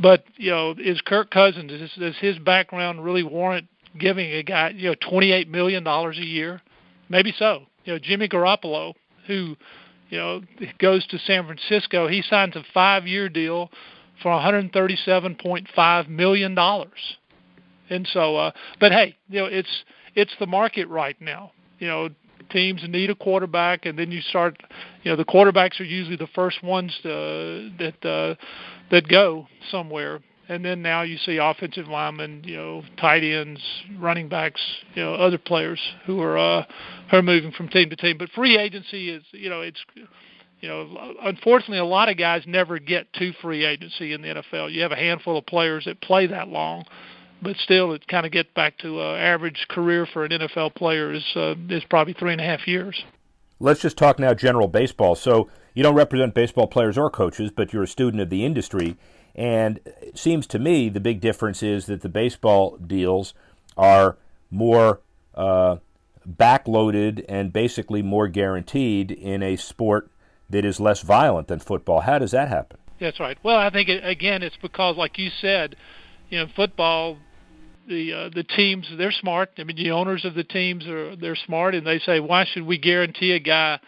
But 0.00 0.24
you 0.36 0.50
know, 0.50 0.74
is 0.78 1.00
Kirk 1.00 1.30
Cousins 1.30 1.70
does, 1.70 1.90
does 1.98 2.16
his 2.18 2.38
background 2.38 3.04
really 3.04 3.22
warrant 3.22 3.66
giving 3.98 4.30
a 4.32 4.42
guy 4.42 4.70
you 4.70 4.90
know 4.90 4.96
twenty 5.08 5.32
eight 5.32 5.48
million 5.48 5.84
dollars 5.84 6.18
a 6.18 6.24
year? 6.24 6.60
Maybe 7.08 7.34
so. 7.38 7.62
You 7.84 7.94
know, 7.94 7.98
Jimmy 7.98 8.28
Garoppolo, 8.28 8.94
who 9.26 9.56
you 10.10 10.18
know 10.18 10.42
goes 10.78 11.06
to 11.08 11.18
San 11.18 11.46
Francisco, 11.46 12.08
he 12.08 12.22
signs 12.22 12.56
a 12.56 12.62
five 12.74 13.06
year 13.06 13.28
deal 13.28 13.70
for 14.22 14.32
one 14.32 14.42
hundred 14.42 14.72
thirty 14.72 14.96
seven 14.96 15.34
point 15.34 15.68
five 15.74 16.08
million 16.08 16.54
dollars. 16.54 17.16
And 17.88 18.06
so, 18.12 18.36
uh, 18.36 18.50
but 18.80 18.92
hey, 18.92 19.16
you 19.28 19.40
know, 19.40 19.46
it's 19.46 19.84
it's 20.14 20.32
the 20.38 20.46
market 20.46 20.88
right 20.88 21.20
now. 21.20 21.52
You 21.78 21.88
know, 21.88 22.08
teams 22.50 22.82
need 22.88 23.10
a 23.10 23.14
quarterback, 23.14 23.86
and 23.86 23.98
then 23.98 24.10
you 24.10 24.20
start. 24.20 24.62
You 25.02 25.12
know, 25.12 25.16
the 25.16 25.24
quarterbacks 25.24 25.80
are 25.80 25.84
usually 25.84 26.16
the 26.16 26.28
first 26.34 26.62
ones 26.62 26.96
to, 27.02 27.70
that 27.78 28.08
uh, 28.08 28.34
that 28.90 29.08
go 29.08 29.46
somewhere, 29.70 30.20
and 30.48 30.64
then 30.64 30.82
now 30.82 31.02
you 31.02 31.16
see 31.18 31.38
offensive 31.38 31.88
linemen, 31.88 32.42
you 32.44 32.56
know, 32.56 32.82
tight 32.98 33.22
ends, 33.22 33.60
running 33.98 34.28
backs, 34.28 34.60
you 34.94 35.02
know, 35.02 35.14
other 35.14 35.38
players 35.38 35.80
who 36.06 36.20
are 36.20 36.38
uh, 36.38 36.64
who 37.10 37.16
are 37.18 37.22
moving 37.22 37.52
from 37.52 37.68
team 37.68 37.90
to 37.90 37.96
team. 37.96 38.18
But 38.18 38.30
free 38.30 38.58
agency 38.58 39.10
is, 39.10 39.22
you 39.32 39.50
know, 39.50 39.60
it's 39.60 39.80
you 40.60 40.68
know, 40.68 41.14
unfortunately, 41.22 41.78
a 41.78 41.84
lot 41.84 42.08
of 42.08 42.16
guys 42.16 42.42
never 42.46 42.78
get 42.78 43.12
to 43.14 43.32
free 43.42 43.64
agency 43.64 44.12
in 44.12 44.22
the 44.22 44.28
NFL. 44.28 44.72
You 44.72 44.82
have 44.82 44.92
a 44.92 44.96
handful 44.96 45.36
of 45.36 45.44
players 45.46 45.84
that 45.84 46.00
play 46.00 46.26
that 46.28 46.48
long, 46.48 46.84
but 47.42 47.56
still, 47.56 47.92
it 47.92 48.06
kind 48.08 48.26
of 48.26 48.32
gets 48.32 48.50
back 48.54 48.78
to 48.78 49.00
uh, 49.00 49.16
average 49.16 49.66
career 49.68 50.06
for 50.06 50.24
an 50.24 50.32
NFL 50.32 50.74
player 50.74 51.12
is 51.12 51.24
uh, 51.34 51.54
is 51.68 51.84
probably 51.84 52.14
three 52.14 52.32
and 52.32 52.40
a 52.40 52.44
half 52.44 52.66
years. 52.66 53.04
Let's 53.58 53.80
just 53.80 53.96
talk 53.96 54.18
now 54.18 54.34
general 54.34 54.68
baseball. 54.68 55.14
So 55.14 55.48
you 55.74 55.82
don't 55.82 55.94
represent 55.94 56.34
baseball 56.34 56.66
players 56.66 56.98
or 56.98 57.10
coaches, 57.10 57.50
but 57.54 57.72
you're 57.72 57.84
a 57.84 57.88
student 57.88 58.20
of 58.20 58.30
the 58.30 58.44
industry. 58.44 58.96
And 59.34 59.80
it 60.00 60.18
seems 60.18 60.46
to 60.48 60.58
me 60.58 60.88
the 60.88 61.00
big 61.00 61.20
difference 61.20 61.62
is 61.62 61.86
that 61.86 62.02
the 62.02 62.08
baseball 62.08 62.76
deals 62.78 63.34
are 63.76 64.16
more 64.50 65.00
uh, 65.34 65.76
backloaded 66.28 67.24
and 67.28 67.52
basically 67.52 68.02
more 68.02 68.28
guaranteed 68.28 69.10
in 69.10 69.42
a 69.42 69.56
sport 69.56 70.10
that 70.48 70.64
is 70.64 70.80
less 70.80 71.02
violent 71.02 71.48
than 71.48 71.58
football. 71.58 72.00
How 72.00 72.18
does 72.18 72.30
that 72.30 72.48
happen? 72.48 72.78
That's 73.00 73.20
right. 73.20 73.36
Well, 73.42 73.58
I 73.58 73.70
think 73.70 73.88
it, 73.88 74.06
again, 74.06 74.42
it's 74.42 74.56
because, 74.60 74.96
like 74.96 75.18
you 75.18 75.30
said, 75.40 75.76
you 76.30 76.38
know, 76.38 76.46
football, 76.54 77.18
the 77.88 78.12
uh, 78.12 78.30
the 78.34 78.44
teams 78.44 78.86
they're 78.96 79.12
smart. 79.12 79.50
I 79.58 79.64
mean, 79.64 79.76
the 79.76 79.90
owners 79.90 80.24
of 80.24 80.34
the 80.34 80.44
teams 80.44 80.86
are 80.86 81.16
they're 81.16 81.36
smart, 81.36 81.74
and 81.74 81.86
they 81.86 81.98
say, 82.00 82.20
why 82.20 82.44
should 82.44 82.66
we 82.66 82.78
guarantee 82.78 83.32
a 83.32 83.38
guy, 83.38 83.80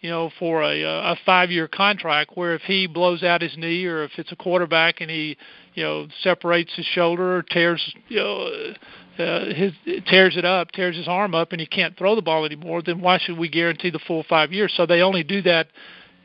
you 0.00 0.10
know, 0.10 0.30
for 0.38 0.62
a 0.62 0.82
a 0.82 1.16
five 1.24 1.50
year 1.50 1.68
contract 1.68 2.32
where 2.34 2.54
if 2.54 2.62
he 2.62 2.86
blows 2.86 3.22
out 3.22 3.42
his 3.42 3.56
knee 3.56 3.84
or 3.84 4.04
if 4.04 4.12
it's 4.16 4.32
a 4.32 4.36
quarterback 4.36 5.00
and 5.00 5.10
he, 5.10 5.36
you 5.74 5.82
know, 5.82 6.06
separates 6.22 6.74
his 6.74 6.86
shoulder 6.86 7.36
or 7.36 7.42
tears, 7.42 7.94
you 8.08 8.18
know. 8.18 8.74
Uh, 9.18 9.52
his 9.54 9.74
tears 10.06 10.38
it 10.38 10.44
up, 10.46 10.72
tears 10.72 10.96
his 10.96 11.06
arm 11.06 11.34
up, 11.34 11.52
and 11.52 11.60
he 11.60 11.66
can't 11.66 11.98
throw 11.98 12.14
the 12.14 12.22
ball 12.22 12.46
anymore. 12.46 12.80
Then 12.80 12.98
why 13.02 13.18
should 13.18 13.36
we 13.36 13.46
guarantee 13.46 13.90
the 13.90 13.98
full 13.98 14.22
five 14.26 14.54
years? 14.54 14.72
So 14.74 14.86
they 14.86 15.02
only 15.02 15.22
do 15.22 15.42
that 15.42 15.66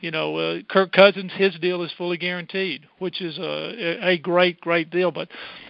you 0.01 0.11
know, 0.11 0.35
uh, 0.37 0.59
Kirk 0.69 0.91
Cousins, 0.91 1.31
his 1.35 1.55
deal 1.59 1.81
is 1.83 1.91
fully 1.97 2.17
guaranteed, 2.17 2.85
which 2.99 3.21
is 3.21 3.37
a 3.37 4.07
a 4.07 4.17
great 4.17 4.61
great 4.61 4.89
deal. 4.89 5.11
But 5.11 5.29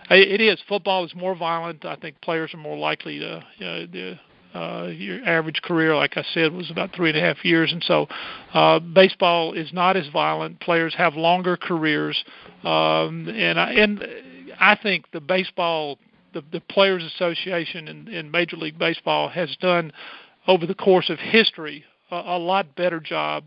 it 0.09 0.41
is 0.41 0.59
football 0.67 1.05
is 1.05 1.15
more 1.15 1.35
violent. 1.35 1.85
I 1.85 1.95
think 1.95 2.19
players 2.21 2.53
are 2.53 2.57
more 2.57 2.77
likely 2.77 3.19
to. 3.19 3.43
You 3.57 3.65
know, 3.65 3.85
the, 3.85 4.19
uh, 4.53 4.87
your 4.87 5.23
average 5.23 5.61
career, 5.61 5.95
like 5.95 6.17
I 6.17 6.23
said, 6.33 6.51
was 6.51 6.71
about 6.71 6.95
three 6.95 7.09
and 7.09 7.17
a 7.17 7.21
half 7.21 7.43
years, 7.45 7.71
and 7.71 7.83
so 7.83 8.07
uh, 8.53 8.79
baseball 8.79 9.53
is 9.53 9.71
not 9.71 9.95
as 9.97 10.07
violent. 10.07 10.59
Players 10.61 10.95
have 10.95 11.15
longer 11.15 11.57
careers, 11.57 12.23
um, 12.63 13.27
and 13.27 13.59
I, 13.59 13.73
and 13.73 14.03
I 14.59 14.75
think 14.81 15.05
the 15.11 15.19
baseball, 15.19 15.99
the, 16.33 16.43
the 16.51 16.61
Players 16.61 17.03
Association 17.03 17.87
in, 17.87 18.07
in 18.07 18.31
Major 18.31 18.55
League 18.55 18.79
Baseball 18.79 19.29
has 19.29 19.55
done 19.57 19.91
over 20.47 20.65
the 20.65 20.75
course 20.75 21.09
of 21.09 21.19
history 21.19 21.83
a, 22.11 22.15
a 22.15 22.39
lot 22.39 22.75
better 22.75 22.99
job 22.99 23.43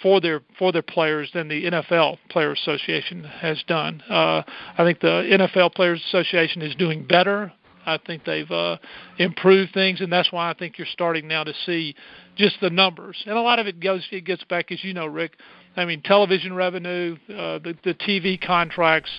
for 0.00 0.20
their 0.20 0.40
for 0.58 0.72
their 0.72 0.82
players 0.82 1.30
than 1.34 1.48
the 1.48 1.64
NFL 1.64 2.18
Players 2.30 2.58
Association 2.62 3.24
has 3.24 3.62
done. 3.66 4.02
Uh, 4.08 4.42
I 4.78 4.84
think 4.84 5.00
the 5.00 5.24
NFL 5.30 5.74
Players 5.74 6.02
Association 6.08 6.62
is 6.62 6.74
doing 6.74 7.04
better. 7.06 7.52
I 7.84 7.98
think 7.98 8.24
they've 8.24 8.50
uh, 8.50 8.78
improved 9.18 9.74
things, 9.74 10.00
and 10.00 10.12
that's 10.12 10.30
why 10.30 10.50
I 10.50 10.54
think 10.54 10.78
you're 10.78 10.86
starting 10.86 11.26
now 11.26 11.44
to 11.44 11.52
see 11.66 11.96
just 12.36 12.60
the 12.60 12.70
numbers. 12.70 13.20
And 13.26 13.36
a 13.36 13.40
lot 13.40 13.58
of 13.58 13.66
it 13.66 13.80
goes 13.80 14.06
it 14.10 14.24
gets 14.24 14.44
back, 14.44 14.70
as 14.70 14.82
you 14.84 14.94
know, 14.94 15.06
Rick. 15.06 15.32
I 15.76 15.84
mean, 15.84 16.02
television 16.02 16.54
revenue, 16.54 17.16
uh, 17.28 17.58
the 17.58 17.76
the 17.84 17.94
TV 17.94 18.40
contracts. 18.40 19.10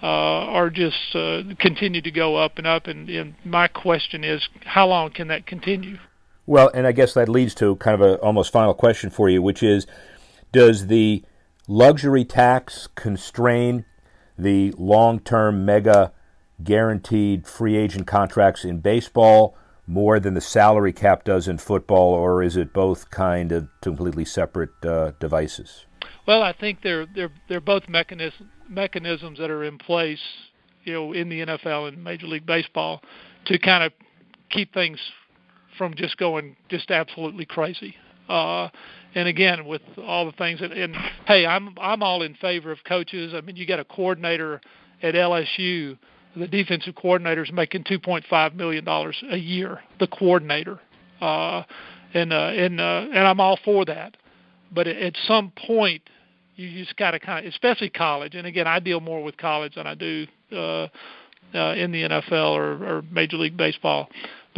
Uh, 0.00 0.06
are 0.06 0.70
just 0.70 0.94
uh, 1.16 1.42
continue 1.58 2.00
to 2.00 2.12
go 2.12 2.36
up 2.36 2.56
and 2.56 2.68
up, 2.68 2.86
and, 2.86 3.10
and 3.10 3.34
my 3.44 3.66
question 3.66 4.22
is, 4.22 4.48
how 4.64 4.86
long 4.86 5.10
can 5.10 5.26
that 5.26 5.44
continue? 5.44 5.98
Well, 6.46 6.70
and 6.72 6.86
I 6.86 6.92
guess 6.92 7.14
that 7.14 7.28
leads 7.28 7.54
to 7.56 7.74
kind 7.76 8.00
of 8.00 8.00
a 8.00 8.14
almost 8.20 8.52
final 8.52 8.74
question 8.74 9.10
for 9.10 9.28
you, 9.28 9.42
which 9.42 9.60
is 9.60 9.88
does 10.52 10.86
the 10.86 11.24
luxury 11.66 12.24
tax 12.24 12.88
constrain 12.94 13.84
the 14.38 14.72
long 14.78 15.20
term 15.20 15.64
mega 15.64 16.12
guaranteed 16.62 17.46
free 17.46 17.76
agent 17.76 18.06
contracts 18.06 18.64
in 18.64 18.80
baseball 18.80 19.56
more 19.86 20.20
than 20.20 20.34
the 20.34 20.40
salary 20.40 20.92
cap 20.92 21.24
does 21.24 21.48
in 21.48 21.56
football, 21.56 22.12
or 22.12 22.42
is 22.42 22.56
it 22.56 22.72
both 22.74 23.10
kind 23.10 23.50
of 23.52 23.68
completely 23.80 24.24
separate 24.24 24.84
uh, 24.84 25.12
devices? 25.18 25.86
Well, 26.26 26.42
I 26.42 26.52
think 26.52 26.82
they're 26.82 27.06
they're 27.06 27.32
they're 27.48 27.60
both 27.60 27.88
mechanism, 27.88 28.50
mechanisms 28.68 29.38
that 29.38 29.50
are 29.50 29.64
in 29.64 29.78
place, 29.78 30.20
you 30.84 30.92
know, 30.92 31.12
in 31.12 31.30
the 31.30 31.40
NFL 31.40 31.88
and 31.88 32.04
Major 32.04 32.26
League 32.26 32.44
Baseball 32.44 33.00
to 33.46 33.58
kind 33.58 33.82
of 33.82 33.92
keep 34.50 34.74
things 34.74 34.98
from 35.78 35.94
just 35.94 36.18
going 36.18 36.56
just 36.68 36.90
absolutely 36.90 37.46
crazy. 37.46 37.96
Uh, 38.28 38.68
and 39.14 39.26
again, 39.26 39.66
with 39.66 39.82
all 40.06 40.26
the 40.26 40.32
things 40.32 40.60
that, 40.60 40.72
and 40.72 40.94
hey, 41.26 41.46
I'm 41.46 41.74
I'm 41.80 42.02
all 42.02 42.22
in 42.22 42.34
favor 42.34 42.70
of 42.70 42.78
coaches. 42.84 43.32
I 43.34 43.40
mean, 43.40 43.56
you 43.56 43.66
got 43.66 43.80
a 43.80 43.84
coordinator 43.84 44.60
at 45.02 45.14
LSU. 45.14 45.98
The 46.36 46.46
defensive 46.46 46.94
coordinator 46.94 47.42
is 47.42 47.50
making 47.50 47.84
2.5 47.84 48.54
million 48.54 48.84
dollars 48.84 49.16
a 49.30 49.36
year. 49.36 49.80
The 49.98 50.06
coordinator, 50.06 50.78
uh, 51.20 51.62
and 52.14 52.32
uh, 52.32 52.52
and 52.54 52.80
uh, 52.80 53.06
and 53.12 53.18
I'm 53.18 53.40
all 53.40 53.58
for 53.64 53.84
that. 53.86 54.16
But 54.70 54.86
at 54.86 55.14
some 55.26 55.52
point, 55.66 56.02
you 56.56 56.84
just 56.84 56.96
got 56.96 57.12
to 57.12 57.20
kind 57.20 57.46
of, 57.46 57.52
especially 57.52 57.88
college. 57.88 58.34
And 58.34 58.46
again, 58.46 58.66
I 58.66 58.80
deal 58.80 59.00
more 59.00 59.22
with 59.22 59.36
college 59.36 59.76
than 59.76 59.86
I 59.86 59.94
do 59.94 60.26
uh, 60.52 60.88
uh, 61.54 61.74
in 61.74 61.92
the 61.92 62.02
NFL 62.02 62.50
or, 62.50 62.72
or 62.84 63.02
Major 63.10 63.36
League 63.36 63.56
Baseball. 63.56 64.08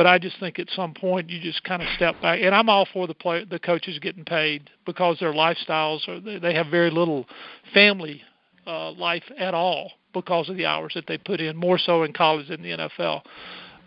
But 0.01 0.07
I 0.07 0.19
just 0.19 0.41
think 0.41 0.59
at 0.59 0.71
some 0.75 0.95
point 0.95 1.29
you 1.29 1.39
just 1.39 1.63
kind 1.63 1.83
of 1.83 1.89
step 1.95 2.23
back, 2.23 2.41
and 2.43 2.55
I'm 2.55 2.71
all 2.71 2.89
for 2.91 3.07
the 3.07 3.13
play, 3.13 3.45
the 3.45 3.59
coaches 3.59 3.99
getting 3.99 4.25
paid 4.25 4.71
because 4.87 5.19
their 5.21 5.35
lifestyles 5.35 6.09
are 6.09 6.19
they 6.19 6.39
they 6.39 6.55
have 6.55 6.69
very 6.69 6.91
little 6.91 7.27
family 7.75 8.23
uh, 8.67 8.93
life 8.93 9.25
at 9.37 9.53
all 9.53 9.93
because 10.15 10.49
of 10.49 10.57
the 10.57 10.65
hours 10.65 10.93
that 10.95 11.07
they 11.07 11.19
put 11.19 11.39
in, 11.39 11.55
more 11.55 11.77
so 11.77 12.05
in 12.05 12.15
college 12.15 12.49
than 12.49 12.63
the 12.63 12.71
NFL. 12.71 13.21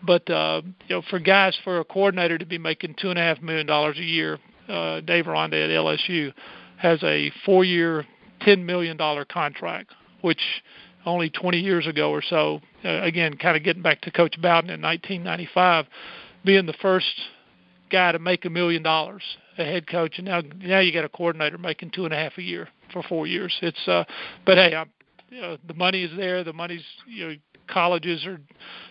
But 0.06 0.30
uh, 0.30 0.62
you 0.86 0.94
know, 0.94 1.02
for 1.10 1.18
guys, 1.18 1.58
for 1.64 1.80
a 1.80 1.84
coordinator 1.84 2.38
to 2.38 2.46
be 2.46 2.58
making 2.58 2.94
two 3.00 3.10
and 3.10 3.18
a 3.18 3.22
half 3.22 3.42
million 3.42 3.66
dollars 3.66 3.98
a 3.98 4.04
year, 4.04 4.38
uh, 4.68 5.00
Dave 5.00 5.26
Aranda 5.26 5.64
at 5.64 5.70
LSU 5.70 6.32
has 6.76 7.02
a 7.02 7.32
four-year, 7.44 8.06
ten 8.40 8.64
million 8.64 8.96
dollar 8.96 9.24
contract, 9.24 9.90
which 10.20 10.62
only 11.06 11.30
20 11.30 11.58
years 11.58 11.86
ago 11.86 12.10
or 12.10 12.22
so. 12.22 12.60
Uh, 12.84 13.02
again, 13.02 13.36
kind 13.36 13.56
of 13.56 13.62
getting 13.62 13.82
back 13.82 14.00
to 14.02 14.10
Coach 14.10 14.40
Bowden 14.40 14.70
in 14.70 14.80
1995, 14.80 15.86
being 16.44 16.66
the 16.66 16.74
first 16.74 17.06
guy 17.90 18.12
to 18.12 18.18
make 18.18 18.44
a 18.44 18.50
million 18.50 18.82
dollars, 18.82 19.22
a 19.58 19.64
head 19.64 19.86
coach, 19.86 20.18
and 20.18 20.26
now 20.26 20.42
now 20.60 20.80
you 20.80 20.92
got 20.92 21.04
a 21.04 21.08
coordinator 21.08 21.58
making 21.58 21.90
two 21.90 22.04
and 22.04 22.14
a 22.14 22.16
half 22.16 22.32
a 22.38 22.42
year 22.42 22.68
for 22.92 23.02
four 23.02 23.26
years. 23.26 23.56
It's 23.62 23.88
uh, 23.88 24.04
but 24.44 24.56
hey, 24.56 24.74
I'm, 24.74 24.90
you 25.30 25.40
know, 25.40 25.56
the 25.66 25.74
money 25.74 26.02
is 26.02 26.16
there. 26.16 26.44
The 26.44 26.52
money's 26.52 26.84
you 27.06 27.28
know 27.28 27.34
colleges 27.68 28.26
are 28.26 28.40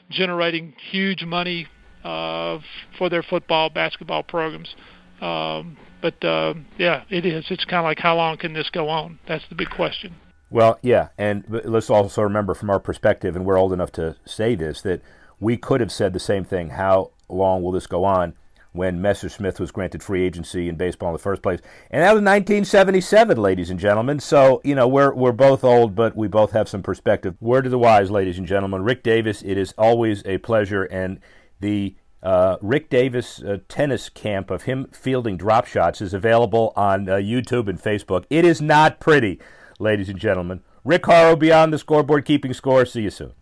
generating 0.10 0.74
huge 0.91 1.24
money 1.24 1.67
uh, 2.03 2.60
for 2.98 3.10
their 3.10 3.24
football, 3.24 3.70
basketball 3.70 4.24
programs. 4.24 4.74
Um, 5.22 5.77
but 6.01 6.24
uh, 6.24 6.53
yeah, 6.77 7.03
it 7.10 7.25
is. 7.25 7.46
It's 7.50 7.65
kind 7.65 7.79
of 7.79 7.86
like 7.86 8.00
how 8.00 8.15
long 8.15 8.38
can 8.38 8.53
this 8.53 8.70
go 8.70 8.89
on? 8.89 9.20
That's 9.27 9.43
the 9.50 9.55
big 9.55 9.70
question. 9.70 10.15
Well, 10.53 10.77
yeah, 10.83 11.07
and 11.17 11.43
let's 11.48 11.89
also 11.89 12.22
remember 12.22 12.53
from 12.53 12.69
our 12.69 12.79
perspective, 12.79 13.36
and 13.36 13.43
we're 13.43 13.57
old 13.57 13.74
enough 13.74 13.91
to 13.93 14.17
say 14.24 14.53
this, 14.53 14.83
that 14.83 15.01
we 15.39 15.57
could 15.57 15.81
have 15.81 15.91
said 15.91 16.13
the 16.13 16.19
same 16.19 16.43
thing. 16.43 16.69
How 16.69 17.10
long 17.27 17.63
will 17.63 17.72
this 17.72 17.88
go 17.88 18.05
on? 18.05 18.36
When 18.72 19.00
Messersmith 19.00 19.60
was 19.60 19.72
granted 19.72 20.03
free 20.03 20.24
agency 20.24 20.69
in 20.69 20.75
baseball 20.75 21.10
in 21.10 21.13
the 21.13 21.19
first 21.19 21.41
place, 21.41 21.60
and 21.89 22.03
that 22.03 22.13
was 22.13 22.22
1977, 22.22 23.36
ladies 23.36 23.72
and 23.72 23.79
gentlemen. 23.79 24.19
So 24.19 24.62
you 24.63 24.75
know 24.75 24.88
we're 24.88 25.13
we're 25.13 25.31
both 25.31 25.63
old, 25.63 25.95
but 25.95 26.15
we 26.15 26.27
both 26.27 26.51
have 26.51 26.69
some 26.69 26.83
perspective. 26.83 27.36
Word 27.39 27.63
to 27.63 27.72
the 27.72 27.79
wise, 27.79 28.12
ladies 28.12 28.38
and 28.38 28.48
gentlemen. 28.48 28.83
Rick 28.83 29.01
Davis, 29.01 29.41
it 29.41 29.57
is 29.57 29.74
always 29.75 30.24
a 30.25 30.38
pleasure, 30.38 30.83
and 30.83 31.19
the 31.62 31.95
uh, 32.22 32.57
Rick 32.62 32.91
Davis 32.91 33.41
uh, 33.41 33.57
tennis 33.67 34.07
camp 34.07 34.51
of 34.51 34.63
him 34.63 34.88
fielding 34.91 35.36
drop 35.36 35.65
shots 35.65 36.00
is 36.00 36.13
available 36.13 36.74
on 36.75 37.10
uh, 37.10 37.15
YouTube 37.15 37.67
and 37.67 37.81
Facebook. 37.81 38.25
It 38.29 38.45
is 38.45 38.62
not 38.62 39.00
pretty 39.00 39.39
ladies 39.84 40.10
and 40.10 40.18
gentlemen. 40.18 40.62
Rick 40.84 41.04
Horrow 41.04 41.36
beyond 41.36 41.72
the 41.72 41.78
scoreboard, 41.78 42.25
keeping 42.25 42.54
score. 42.54 42.86
See 42.86 43.02
you 43.02 43.10
soon. 43.10 43.34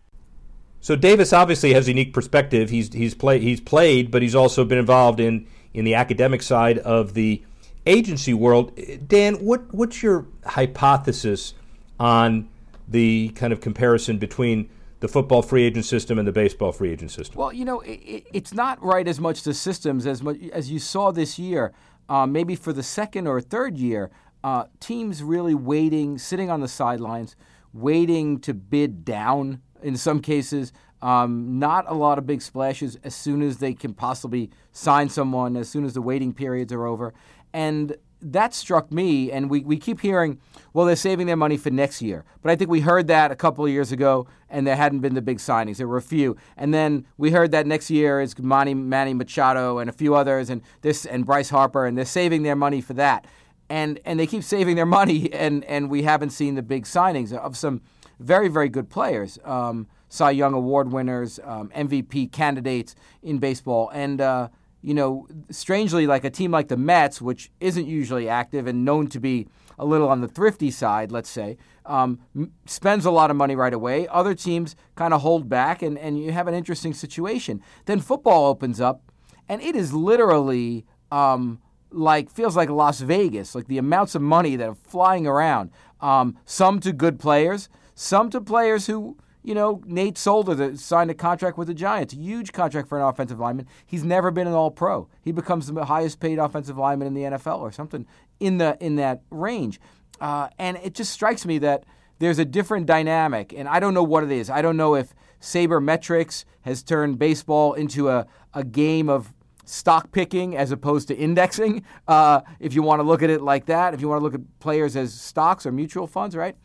So 0.82 0.96
Davis 0.96 1.32
obviously 1.32 1.74
has 1.74 1.88
a 1.88 1.92
unique 1.92 2.14
perspective. 2.14 2.72
He's 2.72 2.92
he's 2.92 3.14
played 3.14 3.44
he's 3.44 3.62
played, 3.62 4.12
but 4.12 4.22
he's 4.22 4.36
also 4.36 4.66
been 4.66 4.80
involved 4.80 5.20
in 5.20 5.48
in 5.74 5.86
the 5.86 5.94
academic 5.94 6.42
side 6.42 6.80
of 6.80 7.14
the 7.14 7.44
agency 7.86 8.34
world. 8.34 8.78
Dan, 9.08 9.36
what 9.36 9.74
what's 9.74 10.02
your 10.02 10.26
hypothesis 10.46 11.54
on 12.00 12.50
the 12.88 13.30
kind 13.30 13.54
of 13.54 13.62
comparison 13.62 14.18
between 14.18 14.70
the 15.02 15.08
football 15.08 15.42
free 15.42 15.64
agent 15.64 15.86
system 15.86 16.18
and 16.18 16.28
the 16.28 16.32
baseball 16.32 16.72
free 16.72 16.92
agent 16.92 17.12
system? 17.12 17.38
Well, 17.38 17.54
you 17.54 17.64
know, 17.64 17.82
it, 17.82 18.26
it's 18.34 18.54
not 18.54 18.84
right 18.84 19.08
as 19.08 19.20
much 19.20 19.44
the 19.44 19.54
systems 19.54 20.08
as 20.08 20.24
much 20.24 20.38
as 20.52 20.72
you 20.72 20.80
saw 20.80 21.12
this 21.12 21.38
year. 21.38 21.74
Uh, 22.10 22.26
maybe 22.26 22.56
for 22.56 22.74
the 22.74 22.84
second 22.84 23.26
or 23.26 23.40
third 23.40 23.78
year, 23.78 24.12
uh, 24.44 24.66
teams 24.80 25.24
really 25.24 25.56
waiting, 25.56 26.18
sitting 26.18 26.50
on 26.50 26.62
the 26.62 26.68
sidelines, 26.68 27.36
waiting 27.74 28.40
to 28.40 28.54
bid 28.54 29.06
down 29.06 29.62
in 29.82 29.96
some 29.96 30.20
cases. 30.22 30.74
Um, 31.02 31.58
not 31.58 31.86
a 31.88 31.96
lot 31.96 32.18
of 32.20 32.28
big 32.28 32.42
splashes 32.42 32.98
as 33.04 33.16
soon 33.16 33.42
as 33.42 33.58
they 33.58 33.74
can 33.74 33.94
possibly 33.94 34.52
sign 34.72 35.10
someone, 35.10 35.58
as 35.58 35.68
soon 35.68 35.84
as 35.84 35.94
the 35.94 36.02
waiting 36.02 36.34
periods 36.34 36.72
are 36.72 36.86
over. 36.86 37.14
And 37.54 37.96
that 38.22 38.54
struck 38.54 38.92
me, 38.92 39.32
and 39.32 39.50
we, 39.50 39.62
we 39.62 39.78
keep 39.78 40.00
hearing, 40.00 40.40
well, 40.74 40.86
they're 40.86 40.96
saving 40.96 41.26
their 41.26 41.36
money 41.36 41.58
for 41.58 41.72
next 41.72 42.02
year. 42.02 42.24
But 42.44 42.52
I 42.52 42.56
think 42.56 42.70
we 42.70 42.82
heard 42.82 43.08
that 43.08 43.32
a 43.32 43.36
couple 43.36 43.66
of 43.66 43.72
years 43.72 43.92
ago, 43.92 44.28
and 44.48 44.68
there 44.68 44.76
hadn't 44.76 45.00
been 45.00 45.16
the 45.16 45.24
big 45.24 45.40
signings. 45.40 45.78
There 45.78 45.88
were 45.88 45.98
a 45.98 46.04
few, 46.04 46.38
and 46.56 46.72
then 46.72 47.08
we 47.18 47.32
heard 47.32 47.52
that 47.52 47.66
next 47.66 47.90
year 47.90 48.22
is 48.22 48.38
Manny, 48.38 48.76
Manny 48.76 49.16
Machado 49.16 49.80
and 49.80 49.90
a 49.90 49.94
few 49.94 50.14
others, 50.14 50.52
and 50.52 50.62
this 50.82 51.06
and 51.06 51.26
Bryce 51.26 51.50
Harper, 51.50 51.88
and 51.88 51.98
they're 51.98 52.06
saving 52.06 52.44
their 52.44 52.56
money 52.56 52.80
for 52.80 52.94
that. 52.94 53.26
And 53.72 54.00
and 54.04 54.20
they 54.20 54.28
keep 54.28 54.44
saving 54.44 54.76
their 54.76 54.86
money, 54.86 55.32
and 55.34 55.64
and 55.64 55.90
we 55.90 56.04
haven't 56.04 56.32
seen 56.32 56.56
the 56.56 56.62
big 56.62 56.84
signings 56.84 57.32
of 57.32 57.56
some 57.56 57.82
very 58.20 58.50
very 58.50 58.68
good 58.68 58.90
players. 58.90 59.40
Um, 59.46 59.88
Cy 60.10 60.32
Young 60.32 60.54
Award 60.54 60.92
winners, 60.92 61.40
um, 61.46 61.72
MVP 61.74 62.34
candidates 62.34 62.96
in 63.24 63.40
baseball, 63.40 63.90
and 63.94 64.20
uh, 64.20 64.50
you 64.82 64.94
know, 64.94 65.28
strangely, 65.52 66.06
like 66.06 66.24
a 66.26 66.30
team 66.30 66.52
like 66.52 66.68
the 66.68 66.78
Mets, 66.78 67.22
which 67.22 67.52
isn't 67.60 67.88
usually 67.88 68.28
active 68.28 68.68
and 68.68 68.84
known 68.84 69.08
to 69.08 69.20
be 69.20 69.48
a 69.78 69.86
little 69.86 70.10
on 70.10 70.22
the 70.22 70.28
thrifty 70.28 70.70
side, 70.70 71.12
let's 71.12 71.30
say, 71.30 71.58
um, 71.86 72.20
spends 72.66 73.06
a 73.06 73.12
lot 73.12 73.32
of 73.32 73.38
money 73.38 73.56
right 73.56 73.74
away. 73.74 74.08
Other 74.08 74.34
teams 74.36 74.76
kind 74.96 75.14
of 75.14 75.22
hold 75.22 75.48
back, 75.48 75.82
and, 75.82 75.98
and 75.98 76.22
you 76.22 76.32
have 76.32 76.48
an 76.48 76.54
interesting 76.54 76.94
situation. 76.94 77.62
Then 77.86 78.00
football 78.00 78.48
opens 78.48 78.82
up, 78.82 79.02
and 79.48 79.62
it 79.62 79.76
is 79.76 79.94
literally 79.94 80.86
um, 81.12 81.62
like 81.92 82.30
feels 82.32 82.56
like 82.56 82.70
Las 82.70 83.02
Vegas, 83.02 83.56
like 83.56 83.68
the 83.68 83.78
amounts 83.78 84.16
of 84.16 84.22
money 84.22 84.56
that 84.56 84.70
are 84.70 84.76
flying 84.76 85.28
around. 85.28 85.72
Um, 86.00 86.38
some 86.46 86.80
to 86.80 86.92
good 86.92 87.20
players, 87.20 87.70
some 87.94 88.30
to 88.32 88.42
players 88.42 88.88
who 88.88 89.18
you 89.44 89.56
know, 89.56 89.82
Nate 89.86 90.18
Solder 90.18 90.54
that 90.56 90.80
signed 90.80 91.10
a 91.10 91.16
contract 91.16 91.58
with 91.58 91.68
the 91.68 91.74
Giants, 91.74 92.14
huge 92.14 92.54
contract 92.54 92.88
for 92.88 93.00
an 93.00 93.06
offensive 93.06 93.40
lineman. 93.40 93.68
He's 93.86 94.04
never 94.04 94.30
been 94.30 94.48
an 94.48 94.54
All 94.54 94.72
Pro. 94.72 95.08
He 95.24 95.32
becomes 95.32 95.68
the 95.68 95.86
highest 95.86 96.20
paid 96.20 96.38
offensive 96.38 96.78
lineman 96.78 97.08
in 97.08 97.14
the 97.14 97.24
NFL 97.24 97.60
or 97.60 97.72
something 97.72 98.06
in 98.40 98.58
the 98.58 98.78
in 98.80 98.98
that 98.98 99.22
range. 99.32 99.80
Uh, 100.20 100.50
and 100.60 100.78
it 100.78 100.94
just 100.94 101.12
strikes 101.12 101.46
me 101.46 101.58
that 101.60 101.84
there's 102.20 102.38
a 102.38 102.46
different 102.46 102.86
dynamic, 102.86 103.52
and 103.52 103.68
I 103.68 103.80
don't 103.80 103.96
know 103.96 104.04
what 104.04 104.24
it 104.24 104.32
is. 104.32 104.50
I 104.50 104.62
don't 104.62 104.78
know 104.78 104.94
if 104.94 105.16
sabermetrics 105.42 106.46
has 106.62 106.84
turned 106.84 107.18
baseball 107.18 107.74
into 107.74 108.10
a, 108.10 108.28
a 108.54 108.64
game 108.64 109.10
of 109.10 109.34
stock 109.66 110.12
picking 110.12 110.56
as 110.56 110.72
opposed 110.72 111.08
to 111.10 111.16
indexing. 111.16 111.84
Uh, 112.08 112.42
if 112.60 112.74
you 112.74 112.82
want 112.82 113.00
to 113.00 113.04
look 113.04 113.24
at 113.24 113.30
it 113.30 113.42
like 113.42 113.66
that, 113.66 113.94
if 113.94 114.02
you 114.02 114.08
want 114.08 114.20
to 114.20 114.24
look 114.24 114.34
at 114.34 114.60
players 114.60 114.96
as 114.96 115.14
stocks 115.14 115.66
or 115.66 115.72
mutual 115.72 116.08
funds, 116.08 116.36
right? 116.36 116.56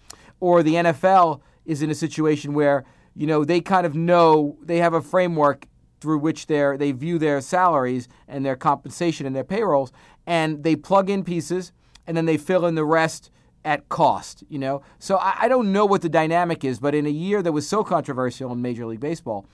Or 0.41 0.63
the 0.63 0.75
NFL 0.75 1.41
is 1.65 1.83
in 1.83 1.91
a 1.91 1.95
situation 1.95 2.55
where 2.55 2.85
you 3.15 3.27
know 3.27 3.45
they 3.45 3.61
kind 3.61 3.87
of 3.87 3.95
know 3.95 4.59
they 4.63 4.79
have 4.79 4.95
a 4.95 5.01
framework 5.01 5.67
through 6.01 6.19
which 6.19 6.47
they 6.47 6.77
they 6.77 6.93
view 6.93 7.19
their 7.19 7.41
salaries 7.41 8.09
and 8.29 8.45
their 8.45 8.57
compensation 8.57 9.27
and 9.27 9.35
their 9.35 9.45
payrolls, 9.45 9.93
and 10.27 10.63
they 10.63 10.77
plug 10.77 11.11
in 11.11 11.25
pieces 11.25 11.73
and 12.07 12.17
then 12.17 12.27
they 12.27 12.37
fill 12.37 12.67
in 12.67 12.77
the 12.77 12.85
rest 12.85 13.31
at 13.65 13.89
cost. 13.89 14.45
You 14.49 14.59
know, 14.59 14.83
so 14.99 15.17
I, 15.17 15.37
I 15.43 15.49
don't 15.49 15.73
know 15.73 15.87
what 15.87 16.03
the 16.03 16.09
dynamic 16.09 16.65
is, 16.65 16.79
but 16.79 16.95
in 16.95 17.07
a 17.07 17.11
year 17.11 17.43
that 17.43 17.53
was 17.53 17.69
so 17.69 17.83
controversial 17.83 18.53
in 18.53 18.63
Major 18.63 18.87
League 18.87 19.01
Baseball. 19.01 19.47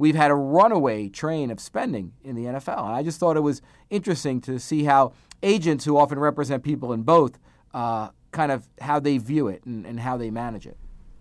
We've 0.00 0.14
had 0.14 0.30
a 0.30 0.34
runaway 0.34 1.10
train 1.10 1.50
of 1.50 1.60
spending 1.60 2.14
in 2.24 2.34
the 2.34 2.46
NFL. 2.46 2.86
And 2.86 2.94
I 2.94 3.02
just 3.02 3.20
thought 3.20 3.36
it 3.36 3.40
was 3.40 3.60
interesting 3.90 4.40
to 4.40 4.58
see 4.58 4.84
how 4.84 5.12
agents 5.42 5.84
who 5.84 5.98
often 5.98 6.18
represent 6.18 6.64
people 6.64 6.94
in 6.94 7.02
both 7.02 7.38
uh, 7.74 8.08
kind 8.30 8.50
of 8.50 8.66
how 8.80 8.98
they 8.98 9.18
view 9.18 9.48
it 9.48 9.62
and, 9.66 9.84
and 9.84 10.00
how 10.00 10.16
they 10.16 10.30
manage 10.30 10.66
it. 10.66 10.78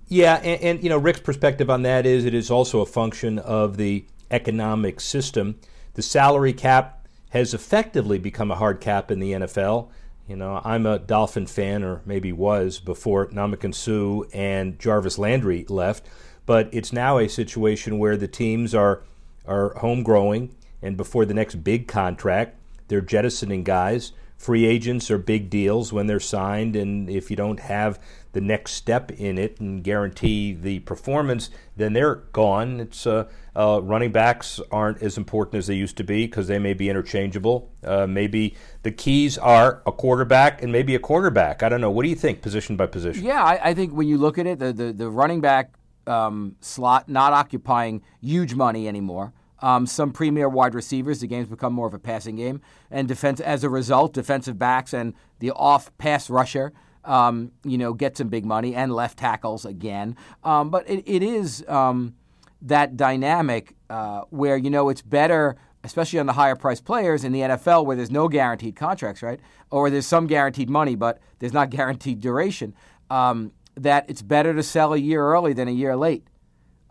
Yeah, 0.07 0.35
and, 0.35 0.61
and, 0.61 0.83
you 0.83 0.87
know 0.87 0.97
Rick's 0.97 1.19
perspective 1.19 1.69
on 1.69 1.81
that 1.81 2.05
is 2.05 2.23
it 2.23 2.33
is 2.33 2.49
also 2.49 2.79
a 2.79 2.85
function 2.85 3.37
of 3.39 3.75
the 3.75 4.05
economic 4.31 5.01
system. 5.01 5.59
The 5.95 6.01
salary 6.01 6.53
cap 6.53 7.05
has 7.31 7.53
effectively 7.53 8.17
become 8.17 8.49
a 8.49 8.55
hard 8.55 8.79
cap 8.79 9.11
in 9.11 9.19
the 9.19 9.33
NFL. 9.33 9.89
You 10.25 10.37
know, 10.37 10.61
I'm 10.63 10.85
a 10.85 10.99
Dolphin 10.99 11.47
fan, 11.47 11.83
or 11.83 12.01
maybe 12.05 12.31
was 12.31 12.79
before 12.79 13.27
Ndamukong 13.27 13.75
Suh 13.75 14.25
and 14.33 14.79
Jarvis 14.79 15.17
Landry 15.17 15.65
left, 15.67 16.07
but 16.49 16.67
it's 16.71 16.91
now 16.91 17.19
a 17.19 17.29
situation 17.29 17.99
where 17.99 18.17
the 18.17 18.27
teams 18.27 18.73
are 18.73 19.03
are 19.45 19.75
home 19.75 20.01
growing, 20.01 20.55
and 20.81 20.97
before 20.97 21.23
the 21.23 21.33
next 21.35 21.63
big 21.63 21.87
contract, 21.87 22.55
they're 22.87 23.01
jettisoning 23.01 23.63
guys 23.63 24.13
free 24.39 24.65
agents 24.65 25.11
are 25.11 25.17
big 25.17 25.49
deals 25.49 25.91
when 25.91 26.07
they're 26.07 26.19
signed, 26.19 26.75
and 26.75 27.09
if 27.09 27.29
you 27.29 27.35
don't 27.35 27.59
have 27.59 27.99
the 28.31 28.39
next 28.39 28.71
step 28.71 29.11
in 29.11 29.37
it 29.37 29.59
and 29.59 29.83
guarantee 29.83 30.53
the 30.53 30.79
performance, 30.79 31.49
then 31.75 31.91
they're 31.91 32.15
gone. 32.15 32.79
It's 32.79 33.05
uh, 33.05 33.27
uh, 33.53 33.81
running 33.83 34.13
backs 34.13 34.61
aren't 34.71 35.03
as 35.03 35.17
important 35.17 35.55
as 35.55 35.67
they 35.67 35.75
used 35.75 35.97
to 35.97 36.05
be 36.05 36.25
because 36.25 36.47
they 36.47 36.57
may 36.57 36.73
be 36.73 36.89
interchangeable. 36.89 37.69
Uh, 37.83 38.07
maybe 38.07 38.55
the 38.83 38.91
keys 38.91 39.37
are 39.37 39.81
a 39.85 39.91
quarterback 39.91 40.63
and 40.63 40.71
maybe 40.71 40.95
a 40.95 40.99
quarterback. 40.99 41.61
I 41.61 41.67
don't 41.67 41.81
know. 41.81 41.91
What 41.91 42.03
do 42.03 42.09
you 42.09 42.15
think, 42.15 42.41
position 42.41 42.77
by 42.77 42.85
position? 42.85 43.25
Yeah, 43.25 43.43
I, 43.43 43.69
I 43.69 43.73
think 43.73 43.93
when 43.93 44.07
you 44.07 44.17
look 44.17 44.37
at 44.37 44.47
it, 44.47 44.59
the 44.59 44.71
the, 44.71 44.93
the 44.93 45.09
running 45.09 45.41
back 45.41 45.73
um, 46.09 46.55
slot 46.59 47.07
not 47.07 47.31
occupying 47.31 48.01
huge 48.21 48.55
money 48.55 48.87
anymore 48.87 49.33
um, 49.61 49.85
some 49.85 50.11
premier 50.11 50.47
wide 50.49 50.73
receivers. 50.73 51.19
The 51.19 51.27
game's 51.27 51.47
become 51.47 51.73
more 51.73 51.87
of 51.87 51.93
a 51.93 51.99
passing 51.99 52.35
game, 52.35 52.61
and 52.89 53.07
defense 53.07 53.39
as 53.39 53.63
a 53.63 53.69
result, 53.69 54.13
defensive 54.13 54.57
backs 54.57 54.93
and 54.93 55.13
the 55.39 55.51
off 55.51 55.95
pass 55.97 56.29
rusher. 56.29 56.73
Um, 57.05 57.53
you 57.63 57.77
know, 57.77 57.93
get 57.93 58.17
some 58.17 58.27
big 58.27 58.45
money 58.45 58.75
and 58.75 58.93
left 58.93 59.17
tackles 59.17 59.65
again. 59.65 60.15
Um, 60.43 60.69
but 60.69 60.87
it, 60.87 61.03
it 61.07 61.23
is 61.23 61.65
um, 61.67 62.13
that 62.61 62.97
dynamic 62.97 63.75
uh, 63.89 64.21
where 64.29 64.57
you 64.57 64.69
know 64.69 64.89
it's 64.89 65.01
better, 65.01 65.55
especially 65.83 66.19
on 66.19 66.25
the 66.25 66.33
higher 66.33 66.55
priced 66.55 66.85
players 66.85 67.23
in 67.23 67.31
the 67.31 67.39
NFL, 67.39 67.85
where 67.85 67.95
there's 67.95 68.11
no 68.11 68.27
guaranteed 68.27 68.75
contracts, 68.75 69.23
right? 69.23 69.39
Or 69.71 69.89
there's 69.89 70.05
some 70.05 70.27
guaranteed 70.27 70.69
money, 70.69 70.95
but 70.95 71.19
there's 71.39 71.53
not 71.53 71.69
guaranteed 71.69 72.19
duration. 72.19 72.75
Um, 73.09 73.53
that 73.75 74.05
it's 74.09 74.21
better 74.21 74.53
to 74.53 74.63
sell 74.63 74.93
a 74.93 74.97
year 74.97 75.23
early 75.23 75.53
than 75.53 75.67
a 75.67 75.71
year 75.71 75.95
late. 75.95 76.27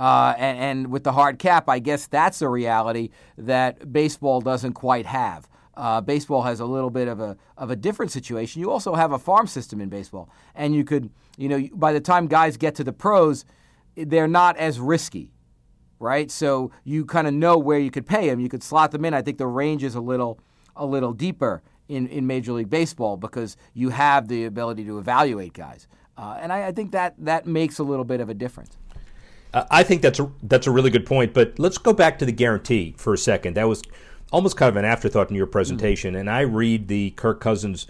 Uh, 0.01 0.33
and, 0.39 0.59
and, 0.59 0.91
with 0.93 1.03
the 1.03 1.11
hard 1.13 1.41
cap, 1.41 1.69
I 1.69 1.81
guess 1.81 2.07
that's 2.07 2.41
a 2.41 2.49
reality 2.49 3.11
that 3.37 3.93
baseball 3.93 4.41
doesn't 4.41 4.75
quite 4.75 5.07
have. 5.07 5.49
Uh, 5.77 6.01
baseball 6.01 6.43
has 6.43 6.61
a 6.61 6.65
little 6.65 6.91
bit 6.91 7.09
of 7.09 7.21
a 7.21 7.37
of 7.57 7.71
a 7.71 7.77
different 7.77 8.13
situation. 8.13 8.61
You 8.61 8.71
also 8.71 8.95
have 8.95 9.11
a 9.11 9.19
farm 9.19 9.49
system 9.49 9.81
in 9.81 9.89
baseball, 9.89 10.29
and 10.55 10.75
you 10.75 10.85
could, 10.85 11.11
you 11.37 11.49
know, 11.49 11.69
by 11.73 11.93
the 11.93 12.01
time 12.01 12.29
guys 12.29 12.57
get 12.57 12.77
to 12.77 12.85
the 12.85 12.93
pros, 12.93 13.45
they're 13.97 14.29
not 14.29 14.57
as 14.57 14.79
risky, 14.79 15.33
right? 15.99 16.31
So 16.31 16.71
you 16.85 17.05
kind 17.05 17.27
of 17.27 17.35
know 17.35 17.59
where 17.59 17.79
you 17.79 17.91
could 17.91 18.07
pay 18.07 18.29
them. 18.29 18.39
You 18.39 18.49
could 18.49 18.63
slot 18.63 18.93
them 18.93 19.05
in. 19.05 19.15
I 19.15 19.23
think 19.23 19.39
the 19.39 19.47
range 19.47 19.83
is 19.83 19.95
a 19.97 20.01
little 20.01 20.41
a 20.77 20.87
little 20.87 21.13
deeper 21.13 21.63
in, 21.89 22.07
in 22.09 22.27
Major 22.27 22.53
League 22.53 22.71
Baseball 22.71 23.17
because 23.17 23.57
you 23.75 23.91
have 23.91 24.29
the 24.29 24.45
ability 24.45 24.85
to 24.85 24.99
evaluate 24.99 25.53
guys, 25.53 25.89
uh, 26.19 26.37
and 26.41 26.53
I, 26.53 26.67
I 26.67 26.73
think 26.73 26.91
that 26.93 27.15
that 27.19 27.47
makes 27.47 27.79
a 27.79 27.85
little 27.85 28.05
bit 28.05 28.21
of 28.21 28.29
a 28.29 28.35
difference. 28.35 28.77
Uh, 29.55 29.65
I 29.71 29.83
think 29.85 30.03
that's 30.03 30.21
a 30.21 30.31
that's 30.43 30.67
a 30.67 30.71
really 30.71 30.91
good 30.91 31.07
point. 31.07 31.33
But 31.33 31.59
let's 31.59 31.79
go 31.79 31.95
back 31.95 32.19
to 32.19 32.27
the 32.27 32.33
guarantee 32.33 32.95
for 32.99 33.15
a 33.15 33.19
second. 33.19 33.55
That 33.55 33.69
was 33.69 33.83
almost 34.31 34.59
kind 34.59 34.69
of 34.69 34.77
an 34.77 34.85
afterthought 34.85 35.31
in 35.31 35.37
your 35.37 35.47
presentation, 35.47 36.13
mm-hmm. 36.13 36.21
and 36.21 36.31
I 36.31 36.41
read 36.41 36.89
the 36.89 37.13
Kirk 37.13 37.41
Cousins 37.41 37.87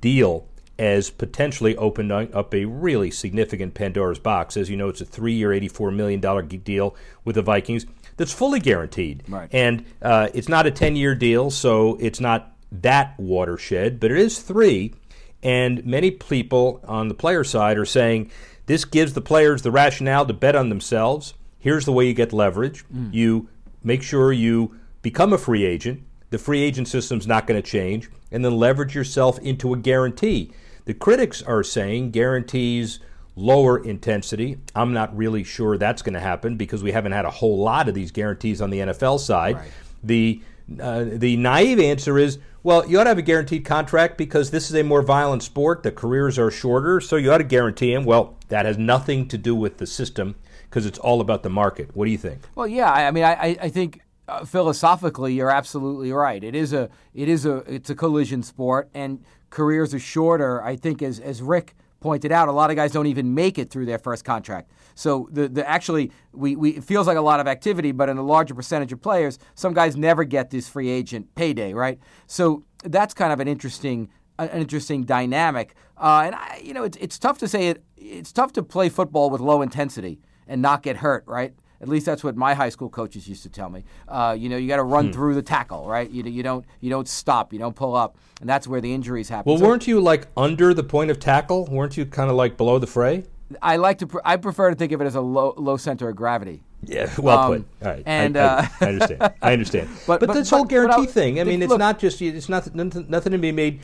deal 0.00 0.46
as 0.78 1.10
potentially 1.10 1.76
opening 1.76 2.32
up 2.32 2.54
a 2.54 2.64
really 2.64 3.10
significant 3.10 3.74
Pandora's 3.74 4.18
box. 4.20 4.56
As 4.56 4.70
you 4.70 4.76
know, 4.76 4.88
it's 4.88 5.00
a 5.00 5.04
three-year, 5.04 5.52
eighty-four 5.52 5.90
million 5.90 6.20
dollar 6.20 6.42
deal 6.42 6.94
with 7.24 7.34
the 7.34 7.42
Vikings 7.42 7.86
that's 8.16 8.32
fully 8.32 8.60
guaranteed, 8.60 9.24
right. 9.28 9.48
and 9.52 9.84
uh, 10.02 10.28
it's 10.32 10.48
not 10.48 10.66
a 10.66 10.70
ten-year 10.70 11.14
deal, 11.14 11.50
so 11.50 11.96
it's 12.00 12.20
not 12.20 12.52
that 12.70 13.18
watershed, 13.18 13.98
but 13.98 14.10
it 14.10 14.18
is 14.18 14.38
three. 14.40 14.94
And 15.42 15.84
many 15.86 16.10
people 16.10 16.80
on 16.86 17.08
the 17.08 17.14
player 17.14 17.44
side 17.44 17.78
are 17.78 17.86
saying 17.86 18.30
this 18.66 18.84
gives 18.84 19.14
the 19.14 19.20
players 19.20 19.62
the 19.62 19.70
rationale 19.70 20.26
to 20.26 20.32
bet 20.32 20.54
on 20.54 20.68
themselves. 20.68 21.34
Here's 21.58 21.84
the 21.84 21.92
way 21.92 22.06
you 22.06 22.14
get 22.14 22.32
leverage. 22.32 22.84
Mm. 22.94 23.12
You 23.12 23.48
make 23.82 24.02
sure 24.02 24.32
you 24.32 24.78
become 25.02 25.32
a 25.32 25.38
free 25.38 25.64
agent. 25.64 26.02
The 26.30 26.38
free 26.38 26.62
agent 26.62 26.88
system's 26.88 27.26
not 27.26 27.46
going 27.46 27.60
to 27.60 27.68
change, 27.68 28.08
and 28.30 28.44
then 28.44 28.56
leverage 28.56 28.94
yourself 28.94 29.38
into 29.40 29.74
a 29.74 29.76
guarantee. 29.76 30.52
The 30.84 30.94
critics 30.94 31.42
are 31.42 31.62
saying 31.62 32.12
guarantees 32.12 33.00
lower 33.36 33.82
intensity. 33.82 34.58
I'm 34.74 34.92
not 34.92 35.16
really 35.16 35.42
sure 35.44 35.76
that's 35.76 36.02
going 36.02 36.14
to 36.14 36.20
happen 36.20 36.56
because 36.56 36.82
we 36.82 36.92
haven't 36.92 37.12
had 37.12 37.24
a 37.24 37.30
whole 37.30 37.58
lot 37.58 37.88
of 37.88 37.94
these 37.94 38.12
guarantees 38.12 38.60
on 38.60 38.70
the 38.70 38.78
NFL 38.78 39.20
side. 39.20 39.56
Right. 39.56 39.70
The 40.02 40.42
uh, 40.80 41.04
the 41.04 41.36
naive 41.36 41.80
answer 41.80 42.16
is 42.16 42.38
well, 42.62 42.86
you 42.86 42.98
ought 43.00 43.04
to 43.04 43.10
have 43.10 43.18
a 43.18 43.22
guaranteed 43.22 43.64
contract 43.64 44.18
because 44.18 44.50
this 44.50 44.68
is 44.68 44.76
a 44.76 44.82
more 44.82 45.02
violent 45.02 45.42
sport. 45.42 45.82
The 45.82 45.92
careers 45.92 46.38
are 46.38 46.50
shorter, 46.50 47.00
so 47.00 47.16
you 47.16 47.32
ought 47.32 47.38
to 47.38 47.44
guarantee 47.44 47.92
him. 47.92 48.04
Well, 48.04 48.36
that 48.48 48.66
has 48.66 48.76
nothing 48.76 49.28
to 49.28 49.38
do 49.38 49.54
with 49.54 49.78
the 49.78 49.86
system 49.86 50.34
because 50.68 50.86
it's 50.86 50.98
all 50.98 51.20
about 51.20 51.42
the 51.42 51.50
market. 51.50 51.90
What 51.94 52.04
do 52.04 52.10
you 52.10 52.18
think? 52.18 52.40
Well, 52.54 52.68
yeah, 52.68 52.92
I 52.92 53.10
mean, 53.10 53.24
I, 53.24 53.56
I 53.60 53.68
think 53.68 54.02
uh, 54.28 54.44
philosophically 54.44 55.34
you're 55.34 55.50
absolutely 55.50 56.12
right. 56.12 56.42
It 56.44 56.54
is 56.54 56.72
a 56.72 56.88
it 57.14 57.28
is 57.28 57.46
a 57.46 57.56
it's 57.66 57.90
a 57.90 57.94
collision 57.94 58.42
sport, 58.42 58.88
and 58.94 59.24
careers 59.50 59.94
are 59.94 59.98
shorter. 59.98 60.62
I 60.62 60.76
think 60.76 61.02
as 61.02 61.18
as 61.18 61.42
Rick 61.42 61.74
pointed 62.00 62.30
out, 62.30 62.48
a 62.48 62.52
lot 62.52 62.70
of 62.70 62.76
guys 62.76 62.92
don't 62.92 63.06
even 63.06 63.34
make 63.34 63.58
it 63.58 63.70
through 63.70 63.86
their 63.86 63.98
first 63.98 64.24
contract. 64.24 64.70
So 64.94 65.28
the, 65.30 65.48
the 65.48 65.68
actually 65.68 66.12
we, 66.32 66.56
we 66.56 66.70
it 66.70 66.84
feels 66.84 67.06
like 67.06 67.16
a 67.16 67.22
lot 67.22 67.40
of 67.40 67.46
activity, 67.46 67.92
but 67.92 68.08
in 68.08 68.16
a 68.16 68.22
larger 68.22 68.54
percentage 68.54 68.92
of 68.92 69.00
players, 69.00 69.38
some 69.54 69.74
guys 69.74 69.96
never 69.96 70.24
get 70.24 70.50
this 70.50 70.68
free 70.68 70.88
agent 70.88 71.34
payday, 71.34 71.72
right? 71.72 71.98
So 72.26 72.64
that's 72.84 73.14
kind 73.14 73.32
of 73.32 73.40
an 73.40 73.48
interesting 73.48 74.10
an 74.38 74.48
interesting 74.60 75.04
dynamic. 75.04 75.74
Uh, 75.96 76.22
and 76.26 76.34
I, 76.34 76.60
you 76.62 76.72
know, 76.72 76.84
it's 76.84 76.96
it's 76.98 77.18
tough 77.18 77.38
to 77.38 77.48
say 77.48 77.68
it. 77.68 77.84
It's 77.96 78.32
tough 78.32 78.52
to 78.54 78.62
play 78.62 78.88
football 78.88 79.30
with 79.30 79.40
low 79.40 79.62
intensity 79.62 80.20
and 80.46 80.62
not 80.62 80.82
get 80.82 80.96
hurt, 80.96 81.24
right? 81.26 81.54
At 81.82 81.88
least 81.88 82.04
that's 82.04 82.22
what 82.22 82.36
my 82.36 82.52
high 82.52 82.68
school 82.68 82.90
coaches 82.90 83.26
used 83.26 83.42
to 83.44 83.48
tell 83.48 83.70
me. 83.70 83.84
Uh, 84.06 84.36
you 84.38 84.50
know, 84.50 84.58
you 84.58 84.68
got 84.68 84.76
to 84.76 84.82
run 84.82 85.06
hmm. 85.06 85.12
through 85.12 85.34
the 85.34 85.42
tackle, 85.42 85.86
right? 85.86 86.10
You, 86.10 86.22
you 86.24 86.42
don't 86.42 86.64
you 86.80 86.90
don't 86.90 87.08
stop, 87.08 87.52
you 87.52 87.58
don't 87.58 87.74
pull 87.74 87.94
up, 87.94 88.16
and 88.40 88.48
that's 88.48 88.66
where 88.66 88.80
the 88.80 88.92
injuries 88.92 89.28
happen. 89.28 89.50
Well, 89.50 89.58
so, 89.58 89.66
weren't 89.66 89.86
you 89.86 90.00
like 90.00 90.28
under 90.36 90.74
the 90.74 90.84
point 90.84 91.10
of 91.10 91.18
tackle? 91.18 91.66
Weren't 91.66 91.96
you 91.96 92.04
kind 92.04 92.30
of 92.30 92.36
like 92.36 92.56
below 92.56 92.78
the 92.78 92.86
fray? 92.86 93.24
I 93.62 93.76
like 93.76 93.98
to. 93.98 94.06
Pr- 94.06 94.18
I 94.24 94.36
prefer 94.36 94.70
to 94.70 94.76
think 94.76 94.92
of 94.92 95.00
it 95.00 95.04
as 95.04 95.14
a 95.14 95.20
low 95.20 95.54
low 95.56 95.76
center 95.76 96.08
of 96.08 96.16
gravity. 96.16 96.62
Yeah, 96.82 97.10
well 97.18 97.38
um, 97.38 97.52
put. 97.52 97.86
All 97.86 97.92
right, 97.94 98.02
and 98.06 98.36
I, 98.36 98.40
uh, 98.40 98.68
I, 98.80 98.84
I 98.84 98.88
understand. 98.88 99.32
I 99.42 99.52
understand. 99.52 99.88
but, 100.06 100.20
but, 100.20 100.26
but 100.28 100.34
this 100.34 100.50
but, 100.50 100.56
whole 100.56 100.64
guarantee 100.64 101.06
thing. 101.06 101.40
I 101.40 101.44
mean, 101.44 101.62
it's 101.62 101.70
look, 101.70 101.78
not 101.78 101.98
just. 101.98 102.22
It's 102.22 102.48
not 102.48 102.74
nothing, 102.74 103.06
nothing 103.08 103.32
to 103.32 103.38
be 103.38 103.52
made 103.52 103.80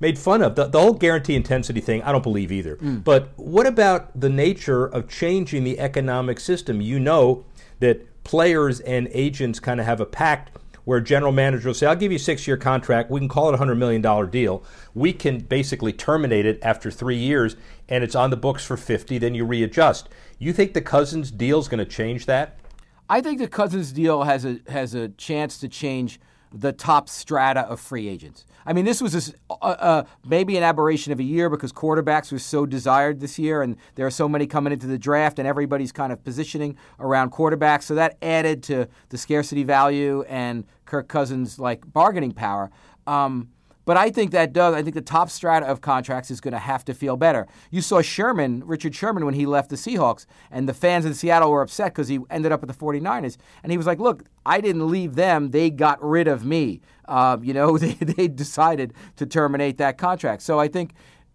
made 0.00 0.18
fun 0.18 0.42
of. 0.42 0.54
The, 0.54 0.66
the 0.66 0.80
whole 0.80 0.94
guarantee 0.94 1.34
intensity 1.34 1.80
thing, 1.80 2.02
I 2.02 2.12
don't 2.12 2.22
believe 2.22 2.52
either. 2.52 2.76
Mm. 2.76 3.04
But 3.04 3.30
what 3.36 3.66
about 3.66 4.18
the 4.18 4.28
nature 4.28 4.86
of 4.86 5.08
changing 5.08 5.64
the 5.64 5.78
economic 5.78 6.40
system? 6.40 6.80
You 6.80 7.00
know 7.00 7.44
that 7.80 8.24
players 8.24 8.80
and 8.80 9.08
agents 9.12 9.60
kind 9.60 9.80
of 9.80 9.86
have 9.86 10.00
a 10.00 10.06
pact 10.06 10.56
where 10.88 11.00
a 11.00 11.04
general 11.04 11.32
manager 11.32 11.68
will 11.68 11.74
say, 11.74 11.86
I'll 11.86 11.94
give 11.94 12.12
you 12.12 12.16
a 12.16 12.18
six 12.18 12.46
year 12.46 12.56
contract. 12.56 13.10
We 13.10 13.20
can 13.20 13.28
call 13.28 13.50
it 13.50 13.54
a 13.54 13.62
$100 13.62 13.76
million 13.76 14.30
deal. 14.30 14.64
We 14.94 15.12
can 15.12 15.40
basically 15.40 15.92
terminate 15.92 16.46
it 16.46 16.58
after 16.62 16.90
three 16.90 17.18
years, 17.18 17.56
and 17.90 18.02
it's 18.02 18.14
on 18.14 18.30
the 18.30 18.38
books 18.38 18.64
for 18.64 18.78
50 18.78 19.18
then 19.18 19.34
you 19.34 19.44
readjust. 19.44 20.08
You 20.38 20.54
think 20.54 20.72
the 20.72 20.80
Cousins 20.80 21.30
deal 21.30 21.58
is 21.58 21.68
going 21.68 21.80
to 21.80 21.84
change 21.84 22.24
that? 22.24 22.58
I 23.06 23.20
think 23.20 23.38
the 23.38 23.48
Cousins 23.48 23.92
deal 23.92 24.22
has 24.22 24.46
a, 24.46 24.60
has 24.68 24.94
a 24.94 25.10
chance 25.10 25.58
to 25.58 25.68
change 25.68 26.20
the 26.52 26.72
top 26.72 27.08
strata 27.08 27.60
of 27.60 27.80
free 27.80 28.08
agents. 28.08 28.44
I 28.66 28.72
mean, 28.74 28.84
this 28.84 29.00
was 29.00 29.14
a, 29.14 29.32
uh, 29.50 29.54
uh, 29.54 30.04
maybe 30.26 30.56
an 30.56 30.62
aberration 30.62 31.12
of 31.12 31.18
a 31.18 31.22
year 31.22 31.48
because 31.48 31.72
quarterbacks 31.72 32.30
were 32.30 32.38
so 32.38 32.66
desired 32.66 33.20
this 33.20 33.38
year, 33.38 33.62
and 33.62 33.76
there 33.94 34.06
are 34.06 34.10
so 34.10 34.28
many 34.28 34.46
coming 34.46 34.72
into 34.72 34.86
the 34.86 34.98
draft, 34.98 35.38
and 35.38 35.48
everybody's 35.48 35.92
kind 35.92 36.12
of 36.12 36.22
positioning 36.22 36.76
around 37.00 37.32
quarterbacks. 37.32 37.84
So 37.84 37.94
that 37.94 38.18
added 38.20 38.62
to 38.64 38.88
the 39.08 39.16
scarcity 39.16 39.64
value 39.64 40.22
and 40.28 40.64
Kirk 40.84 41.08
Cousins' 41.08 41.58
like 41.58 41.90
bargaining 41.92 42.32
power. 42.32 42.70
Um, 43.06 43.48
but 43.88 43.96
I 43.96 44.10
think 44.10 44.32
that 44.32 44.52
does. 44.52 44.74
I 44.74 44.82
think 44.82 44.94
the 44.94 45.00
top 45.00 45.30
strata 45.30 45.64
of 45.64 45.80
contracts 45.80 46.30
is 46.30 46.42
going 46.42 46.52
to 46.52 46.58
have 46.58 46.84
to 46.84 46.92
feel 46.92 47.16
better. 47.16 47.46
You 47.70 47.80
saw 47.80 48.02
Sherman, 48.02 48.62
Richard 48.66 48.94
Sherman, 48.94 49.24
when 49.24 49.32
he 49.32 49.46
left 49.46 49.70
the 49.70 49.76
Seahawks, 49.76 50.26
and 50.50 50.68
the 50.68 50.74
fans 50.74 51.06
in 51.06 51.14
Seattle 51.14 51.50
were 51.50 51.62
upset 51.62 51.94
because 51.94 52.06
he 52.06 52.18
ended 52.28 52.52
up 52.52 52.62
at 52.62 52.68
the 52.68 52.74
49ers. 52.74 53.38
And 53.62 53.72
he 53.72 53.78
was 53.78 53.86
like, 53.86 53.98
Look, 53.98 54.24
I 54.44 54.60
didn't 54.60 54.90
leave 54.90 55.14
them. 55.14 55.52
They 55.52 55.70
got 55.70 56.04
rid 56.04 56.28
of 56.28 56.44
me. 56.44 56.82
Uh, 57.06 57.38
you 57.40 57.54
know, 57.54 57.78
they, 57.78 57.94
they 57.94 58.28
decided 58.28 58.92
to 59.16 59.24
terminate 59.24 59.78
that 59.78 59.96
contract. 59.96 60.42
So 60.42 60.60
I 60.60 60.68
think 60.68 60.92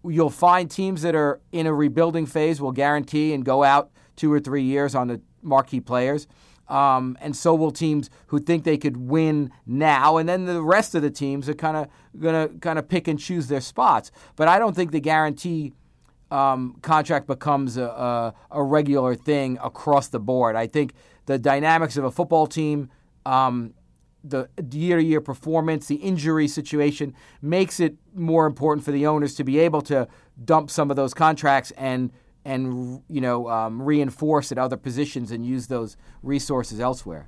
you'll 0.08 0.30
find 0.30 0.70
teams 0.70 1.02
that 1.02 1.16
are 1.16 1.42
in 1.52 1.66
a 1.66 1.74
rebuilding 1.74 2.28
phase 2.28 2.62
will 2.62 2.72
guarantee 2.72 3.34
and 3.34 3.44
go 3.44 3.64
out 3.64 3.90
two 4.16 4.32
or 4.32 4.40
three 4.40 4.62
years 4.62 4.94
on 4.94 5.08
the 5.08 5.20
marquee 5.42 5.80
players. 5.80 6.28
Um, 6.70 7.18
and 7.20 7.36
so 7.36 7.54
will 7.54 7.72
teams 7.72 8.10
who 8.28 8.40
think 8.40 8.64
they 8.64 8.78
could 8.78 8.98
win 8.98 9.52
now, 9.66 10.18
and 10.18 10.28
then 10.28 10.46
the 10.46 10.62
rest 10.62 10.96
of 10.96 11.02
the 11.02 11.12
teams 11.12 11.50
are 11.50 11.54
kind 11.54 11.78
of 11.78 11.88
going 12.20 12.50
to 12.50 12.60
kind 12.60 12.80
of 12.80 12.88
pick 12.88 13.08
and 13.08 13.20
choose 13.20 13.48
their 13.48 13.62
spots. 13.62 14.12
But 14.36 14.48
I 14.48 14.60
don't 14.60 14.76
think 14.76 14.92
the 14.92 15.02
guarantee 15.02 15.74
um, 16.32 16.78
contract 16.82 17.28
becomes 17.28 17.78
a, 17.78 17.84
a, 17.84 18.34
a, 18.52 18.64
regular 18.64 19.14
thing 19.14 19.60
across 19.64 20.08
the 20.08 20.20
board. 20.20 20.56
I 20.56 20.66
think 20.66 20.94
the 21.28 21.38
dynamics 21.38 21.96
of 21.96 22.06
a 22.06 22.12
football 22.12 22.48
team, 22.48 22.90
um, 23.24 23.76
the 24.24 24.50
year-to-year 24.72 25.22
performance, 25.22 25.86
the 25.88 25.96
injury 25.96 26.48
situation 26.48 27.14
makes 27.42 27.80
it 27.80 27.98
more 28.16 28.48
important 28.48 28.84
for 28.84 28.92
the 28.92 29.06
owners 29.06 29.36
to 29.36 29.44
be 29.44 29.60
able 29.60 29.82
to 29.84 30.08
dump 30.44 30.72
some 30.72 30.90
of 30.90 30.96
those 30.96 31.14
contracts 31.14 31.72
and 31.78 32.12
and 32.46 33.02
you 33.10 33.22
know 33.22 33.50
um, 33.50 33.82
reinforce 33.82 34.52
at 34.52 34.58
other 34.58 34.78
positions 34.78 35.32
and 35.32 35.46
use 35.46 35.68
those 35.68 35.98
resources 36.22 36.80
elsewhere. 36.80 37.28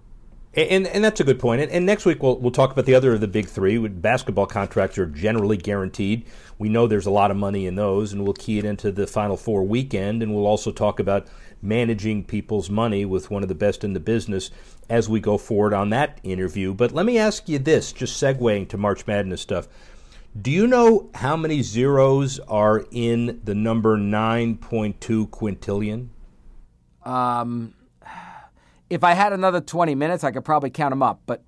And, 0.58 0.88
and 0.88 1.04
that's 1.04 1.20
a 1.20 1.26
good 1.26 1.38
point. 1.38 1.62
And, 1.62 1.70
and, 1.70 1.86
next 1.86 2.06
week 2.06 2.24
we'll, 2.24 2.38
we'll 2.40 2.52
talk 2.52 2.72
about 2.72 2.86
the 2.86 2.96
other 2.96 3.14
of 3.14 3.20
the 3.20 3.28
big 3.28 3.48
three. 3.48 3.78
Basketball 3.90 4.46
contracts 4.46 4.98
are 4.98 5.06
generally 5.06 5.58
guaranteed. 5.58 6.26
We 6.58 6.70
know 6.70 6.88
there's 6.88 7.06
a 7.06 7.12
lot 7.12 7.30
of 7.30 7.36
money 7.36 7.66
in 7.66 7.76
those, 7.76 8.14
and 8.14 8.24
we'll 8.24 8.36
key 8.36 8.58
it 8.58 8.64
into 8.64 8.90
the 8.90 9.06
Final 9.06 9.36
Four 9.36 9.64
weekend. 9.64 10.24
And 10.24 10.34
we'll 10.34 10.48
also 10.48 10.72
talk 10.72 11.02
about 11.02 11.28
managing 11.62 12.24
people's 12.24 12.70
money 12.70 13.04
with 13.04 13.30
one 13.30 13.44
of 13.44 13.50
the 13.50 13.56
best 13.56 13.84
in 13.84 13.92
the 13.92 14.00
business 14.00 14.50
as 14.90 15.10
we 15.10 15.20
go 15.20 15.38
forward 15.38 15.74
on 15.74 15.90
that 15.90 16.20
interview. 16.24 16.74
But 16.74 16.94
let 16.94 17.06
me 17.06 17.18
ask 17.18 17.50
you 17.50 17.60
this, 17.60 17.92
just 17.92 18.22
segueing 18.22 18.70
to 18.70 18.78
March 18.78 19.06
Madness 19.06 19.42
stuff. 19.42 19.68
Do 20.40 20.52
you 20.52 20.68
know 20.68 21.10
how 21.16 21.38
many 21.38 21.62
zeros 21.62 22.40
are 22.40 22.84
in 22.92 23.40
the 23.46 23.56
number 23.56 23.98
9.2 23.98 25.30
quintillion? 25.30 26.10
Um, 27.04 27.74
if 28.90 29.04
I 29.04 29.14
had 29.14 29.32
another 29.32 29.62
20 29.62 29.96
minutes, 29.96 30.26
I 30.26 30.32
could 30.32 30.44
probably 30.44 30.72
count 30.72 30.92
them 30.92 31.02
up, 31.02 31.22
but 31.26 31.42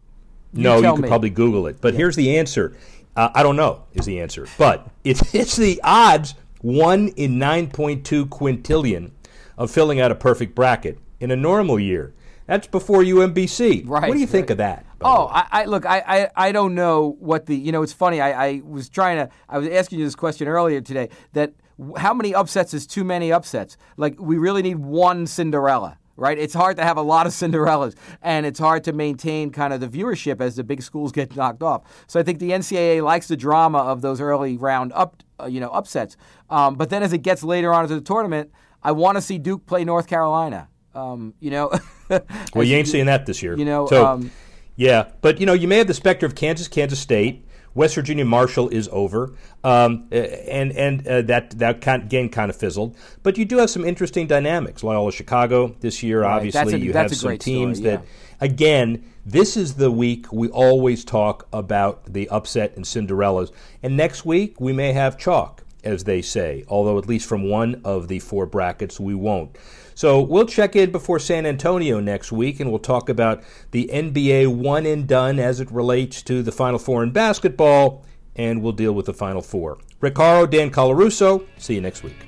you 0.54 0.63
no, 0.63 0.78
you 0.78 0.93
could 0.93 1.02
me. 1.02 1.08
probably 1.10 1.30
Google 1.30 1.67
it. 1.67 1.82
But 1.82 1.93
yeah. 1.93 1.97
here's 1.97 2.15
the 2.15 2.38
answer. 2.38 2.78
Uh, 3.15 3.30
I 3.34 3.43
don't 3.43 3.58
know 3.58 3.84
is 3.93 4.06
the 4.06 4.21
answer, 4.21 4.47
but 4.58 4.89
it's 5.04 5.21
it's 5.36 5.58
the 5.58 5.82
odds 5.84 6.36
one 6.62 7.10
in 7.10 7.34
9.2 7.34 8.30
quintillion 8.30 9.12
of 9.58 9.69
filling 9.69 10.00
out 10.00 10.12
a 10.12 10.15
perfect 10.15 10.56
bracket 10.56 11.00
in 11.19 11.32
a 11.32 11.36
normal 11.36 11.80
year. 11.80 12.13
That's 12.45 12.67
before 12.67 13.02
UMBC. 13.02 13.84
Right. 13.86 14.08
What 14.08 14.13
do 14.13 14.19
you 14.19 14.28
think 14.28 14.50
of 14.50 14.58
that? 14.58 14.86
Oh, 15.01 15.27
I, 15.31 15.47
I, 15.51 15.65
look. 15.65 15.86
I, 15.86 16.03
I, 16.07 16.47
I 16.47 16.51
don't 16.51 16.75
know 16.75 17.15
what 17.19 17.45
the. 17.45 17.55
You 17.55 17.71
know, 17.71 17.83
it's 17.83 17.93
funny. 17.93 18.19
I, 18.19 18.47
I 18.47 18.62
was 18.65 18.89
trying 18.89 19.17
to. 19.17 19.29
I 19.47 19.57
was 19.57 19.67
asking 19.67 19.99
you 19.99 20.05
this 20.05 20.15
question 20.15 20.47
earlier 20.47 20.81
today. 20.81 21.10
That 21.33 21.53
how 21.97 22.13
many 22.13 22.33
upsets 22.33 22.73
is 22.73 22.88
too 22.88 23.03
many 23.03 23.31
upsets? 23.31 23.77
Like 23.97 24.15
we 24.19 24.38
really 24.38 24.62
need 24.62 24.77
one 24.77 25.27
Cinderella 25.27 25.97
right? 26.17 26.38
It's 26.38 26.53
hard 26.53 26.75
to 26.77 26.83
have 26.83 26.97
a 26.97 27.01
lot 27.01 27.27
of 27.27 27.33
Cinderellas, 27.33 27.95
and 28.21 28.45
it's 28.45 28.60
hard 28.60 28.83
to 28.86 28.91
maintain 28.91 29.51
kind 29.51 29.71
of 29.71 29.79
the 29.79 29.88
viewership 29.88 30.41
as 30.41 30.55
the 30.57 30.63
big 30.63 30.81
schools 30.81 31.12
get 31.12 31.36
knocked 31.36 31.63
off. 31.63 31.83
So 32.07 32.19
I 32.19 32.23
think 32.23 32.39
the 32.39 32.51
NCAA 32.51 33.03
likes 33.03 33.27
the 33.27 33.38
drama 33.38 33.77
of 33.77 34.01
those 34.01 34.19
early 34.19 34.57
round 34.57 34.91
up, 34.93 35.23
uh, 35.39 35.45
you 35.45 35.60
know, 35.60 35.69
upsets. 35.69 36.17
Um, 36.49 36.75
but 36.75 36.89
then 36.89 37.03
as 37.03 37.13
it 37.13 37.19
gets 37.19 37.43
later 37.43 37.73
on 37.73 37.83
into 37.83 37.95
the 37.95 38.01
tournament, 38.01 38.51
I 38.83 38.91
want 38.91 39.17
to 39.17 39.21
see 39.21 39.38
Duke 39.38 39.65
play 39.65 39.86
North 39.86 40.07
Carolina. 40.07 40.67
Um, 40.93 41.36
you 41.39 41.51
know, 41.51 41.71
well, 42.10 42.63
you 42.63 42.75
ain't 42.75 42.88
seeing 42.88 43.05
that 43.05 43.27
this 43.27 43.43
year. 43.43 43.55
You 43.55 43.65
know, 43.65 43.86
so 43.88 44.03
um, 44.03 44.31
yeah, 44.77 45.09
but 45.19 45.41
you 45.41 45.45
know, 45.45 45.53
you 45.53 45.67
may 45.67 45.79
have 45.79 45.87
the 45.87 45.93
specter 45.93 46.25
of 46.25 46.35
Kansas, 46.35 46.69
Kansas 46.69 46.99
State. 46.99 47.43
West 47.73 47.93
Virginia 47.93 48.25
Marshall 48.25 48.69
is 48.69 48.89
over, 48.91 49.35
um, 49.63 50.07
and 50.11 50.71
and 50.71 51.07
uh, 51.07 51.21
that 51.21 51.51
that 51.59 52.09
game 52.09 52.27
kind 52.27 52.49
of 52.49 52.55
fizzled. 52.55 52.97
But 53.21 53.37
you 53.37 53.45
do 53.45 53.57
have 53.57 53.69
some 53.69 53.85
interesting 53.85 54.25
dynamics. 54.25 54.83
Loyola 54.83 55.11
Chicago 55.11 55.75
this 55.79 56.01
year, 56.01 56.21
right. 56.21 56.37
obviously, 56.37 56.73
a, 56.73 56.77
you 56.77 56.93
have 56.93 57.15
some 57.15 57.37
teams 57.37 57.77
story, 57.77 57.91
yeah. 57.91 57.97
that, 57.97 58.05
again, 58.41 59.05
this 59.27 59.55
is 59.55 59.75
the 59.75 59.91
week 59.91 60.33
we 60.33 60.49
always 60.49 61.05
talk 61.05 61.47
about 61.53 62.11
the 62.11 62.27
upset 62.29 62.75
and 62.77 62.83
Cinderellas, 62.83 63.51
and 63.83 63.95
next 63.95 64.25
week 64.25 64.59
we 64.59 64.73
may 64.73 64.91
have 64.93 65.15
chalk, 65.19 65.63
as 65.83 66.03
they 66.03 66.21
say. 66.21 66.63
Although 66.67 66.97
at 66.97 67.07
least 67.07 67.27
from 67.27 67.49
one 67.49 67.81
of 67.83 68.07
the 68.07 68.19
four 68.19 68.45
brackets, 68.45 68.99
we 68.99 69.15
won't. 69.15 69.57
So 69.95 70.21
we'll 70.21 70.45
check 70.45 70.75
in 70.75 70.91
before 70.91 71.17
San 71.17 71.45
Antonio 71.45 71.99
next 71.99 72.31
week, 72.31 72.59
and 72.59 72.69
we'll 72.69 72.79
talk 72.79 73.09
about 73.09 73.43
the 73.71 73.89
NBA 73.91 74.55
one 74.55 74.85
and 74.85 75.07
done 75.07 75.39
as 75.39 75.59
it 75.59 75.71
relates 75.71 76.21
to 76.23 76.43
the 76.43 76.51
Final 76.51 76.77
Four 76.77 77.01
in 77.01 77.11
basketball, 77.11 78.05
and 78.35 78.61
we'll 78.61 78.73
deal 78.73 78.93
with 78.93 79.07
the 79.07 79.13
Final 79.13 79.41
Four. 79.41 79.79
Rick 79.99 80.15
Horrow, 80.15 80.45
Dan 80.45 80.69
Colarusso, 80.69 81.45
see 81.57 81.73
you 81.73 81.81
next 81.81 82.03
week. 82.03 82.27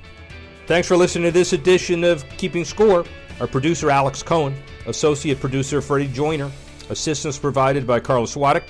Thanks 0.66 0.88
for 0.88 0.96
listening 0.96 1.24
to 1.24 1.30
this 1.30 1.52
edition 1.52 2.02
of 2.02 2.28
Keeping 2.30 2.64
Score. 2.64 3.04
Our 3.40 3.46
producer, 3.46 3.90
Alex 3.90 4.22
Cohen, 4.22 4.54
associate 4.86 5.40
producer, 5.40 5.80
Freddie 5.80 6.08
Joyner, 6.08 6.50
assistance 6.90 7.38
provided 7.38 7.86
by 7.86 8.00
Carlos 8.00 8.34
Swadek, 8.34 8.64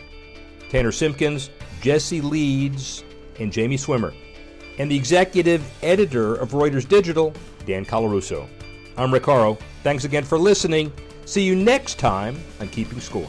Tanner 0.69 0.93
Simpkins, 0.93 1.51
Jesse 1.81 2.21
Leeds, 2.21 3.03
and 3.39 3.51
Jamie 3.51 3.77
Swimmer, 3.79 4.13
and 4.81 4.91
the 4.91 4.97
executive 4.97 5.63
editor 5.83 6.35
of 6.37 6.53
Reuters 6.53 6.89
Digital, 6.89 7.35
Dan 7.67 7.85
Colarusso. 7.85 8.49
I'm 8.97 9.13
Rick. 9.13 9.27
Thanks 9.83 10.05
again 10.05 10.25
for 10.25 10.39
listening. 10.39 10.91
See 11.27 11.43
you 11.43 11.55
next 11.55 11.99
time 11.99 12.43
on 12.61 12.69
Keeping 12.69 12.99
Score. 12.99 13.29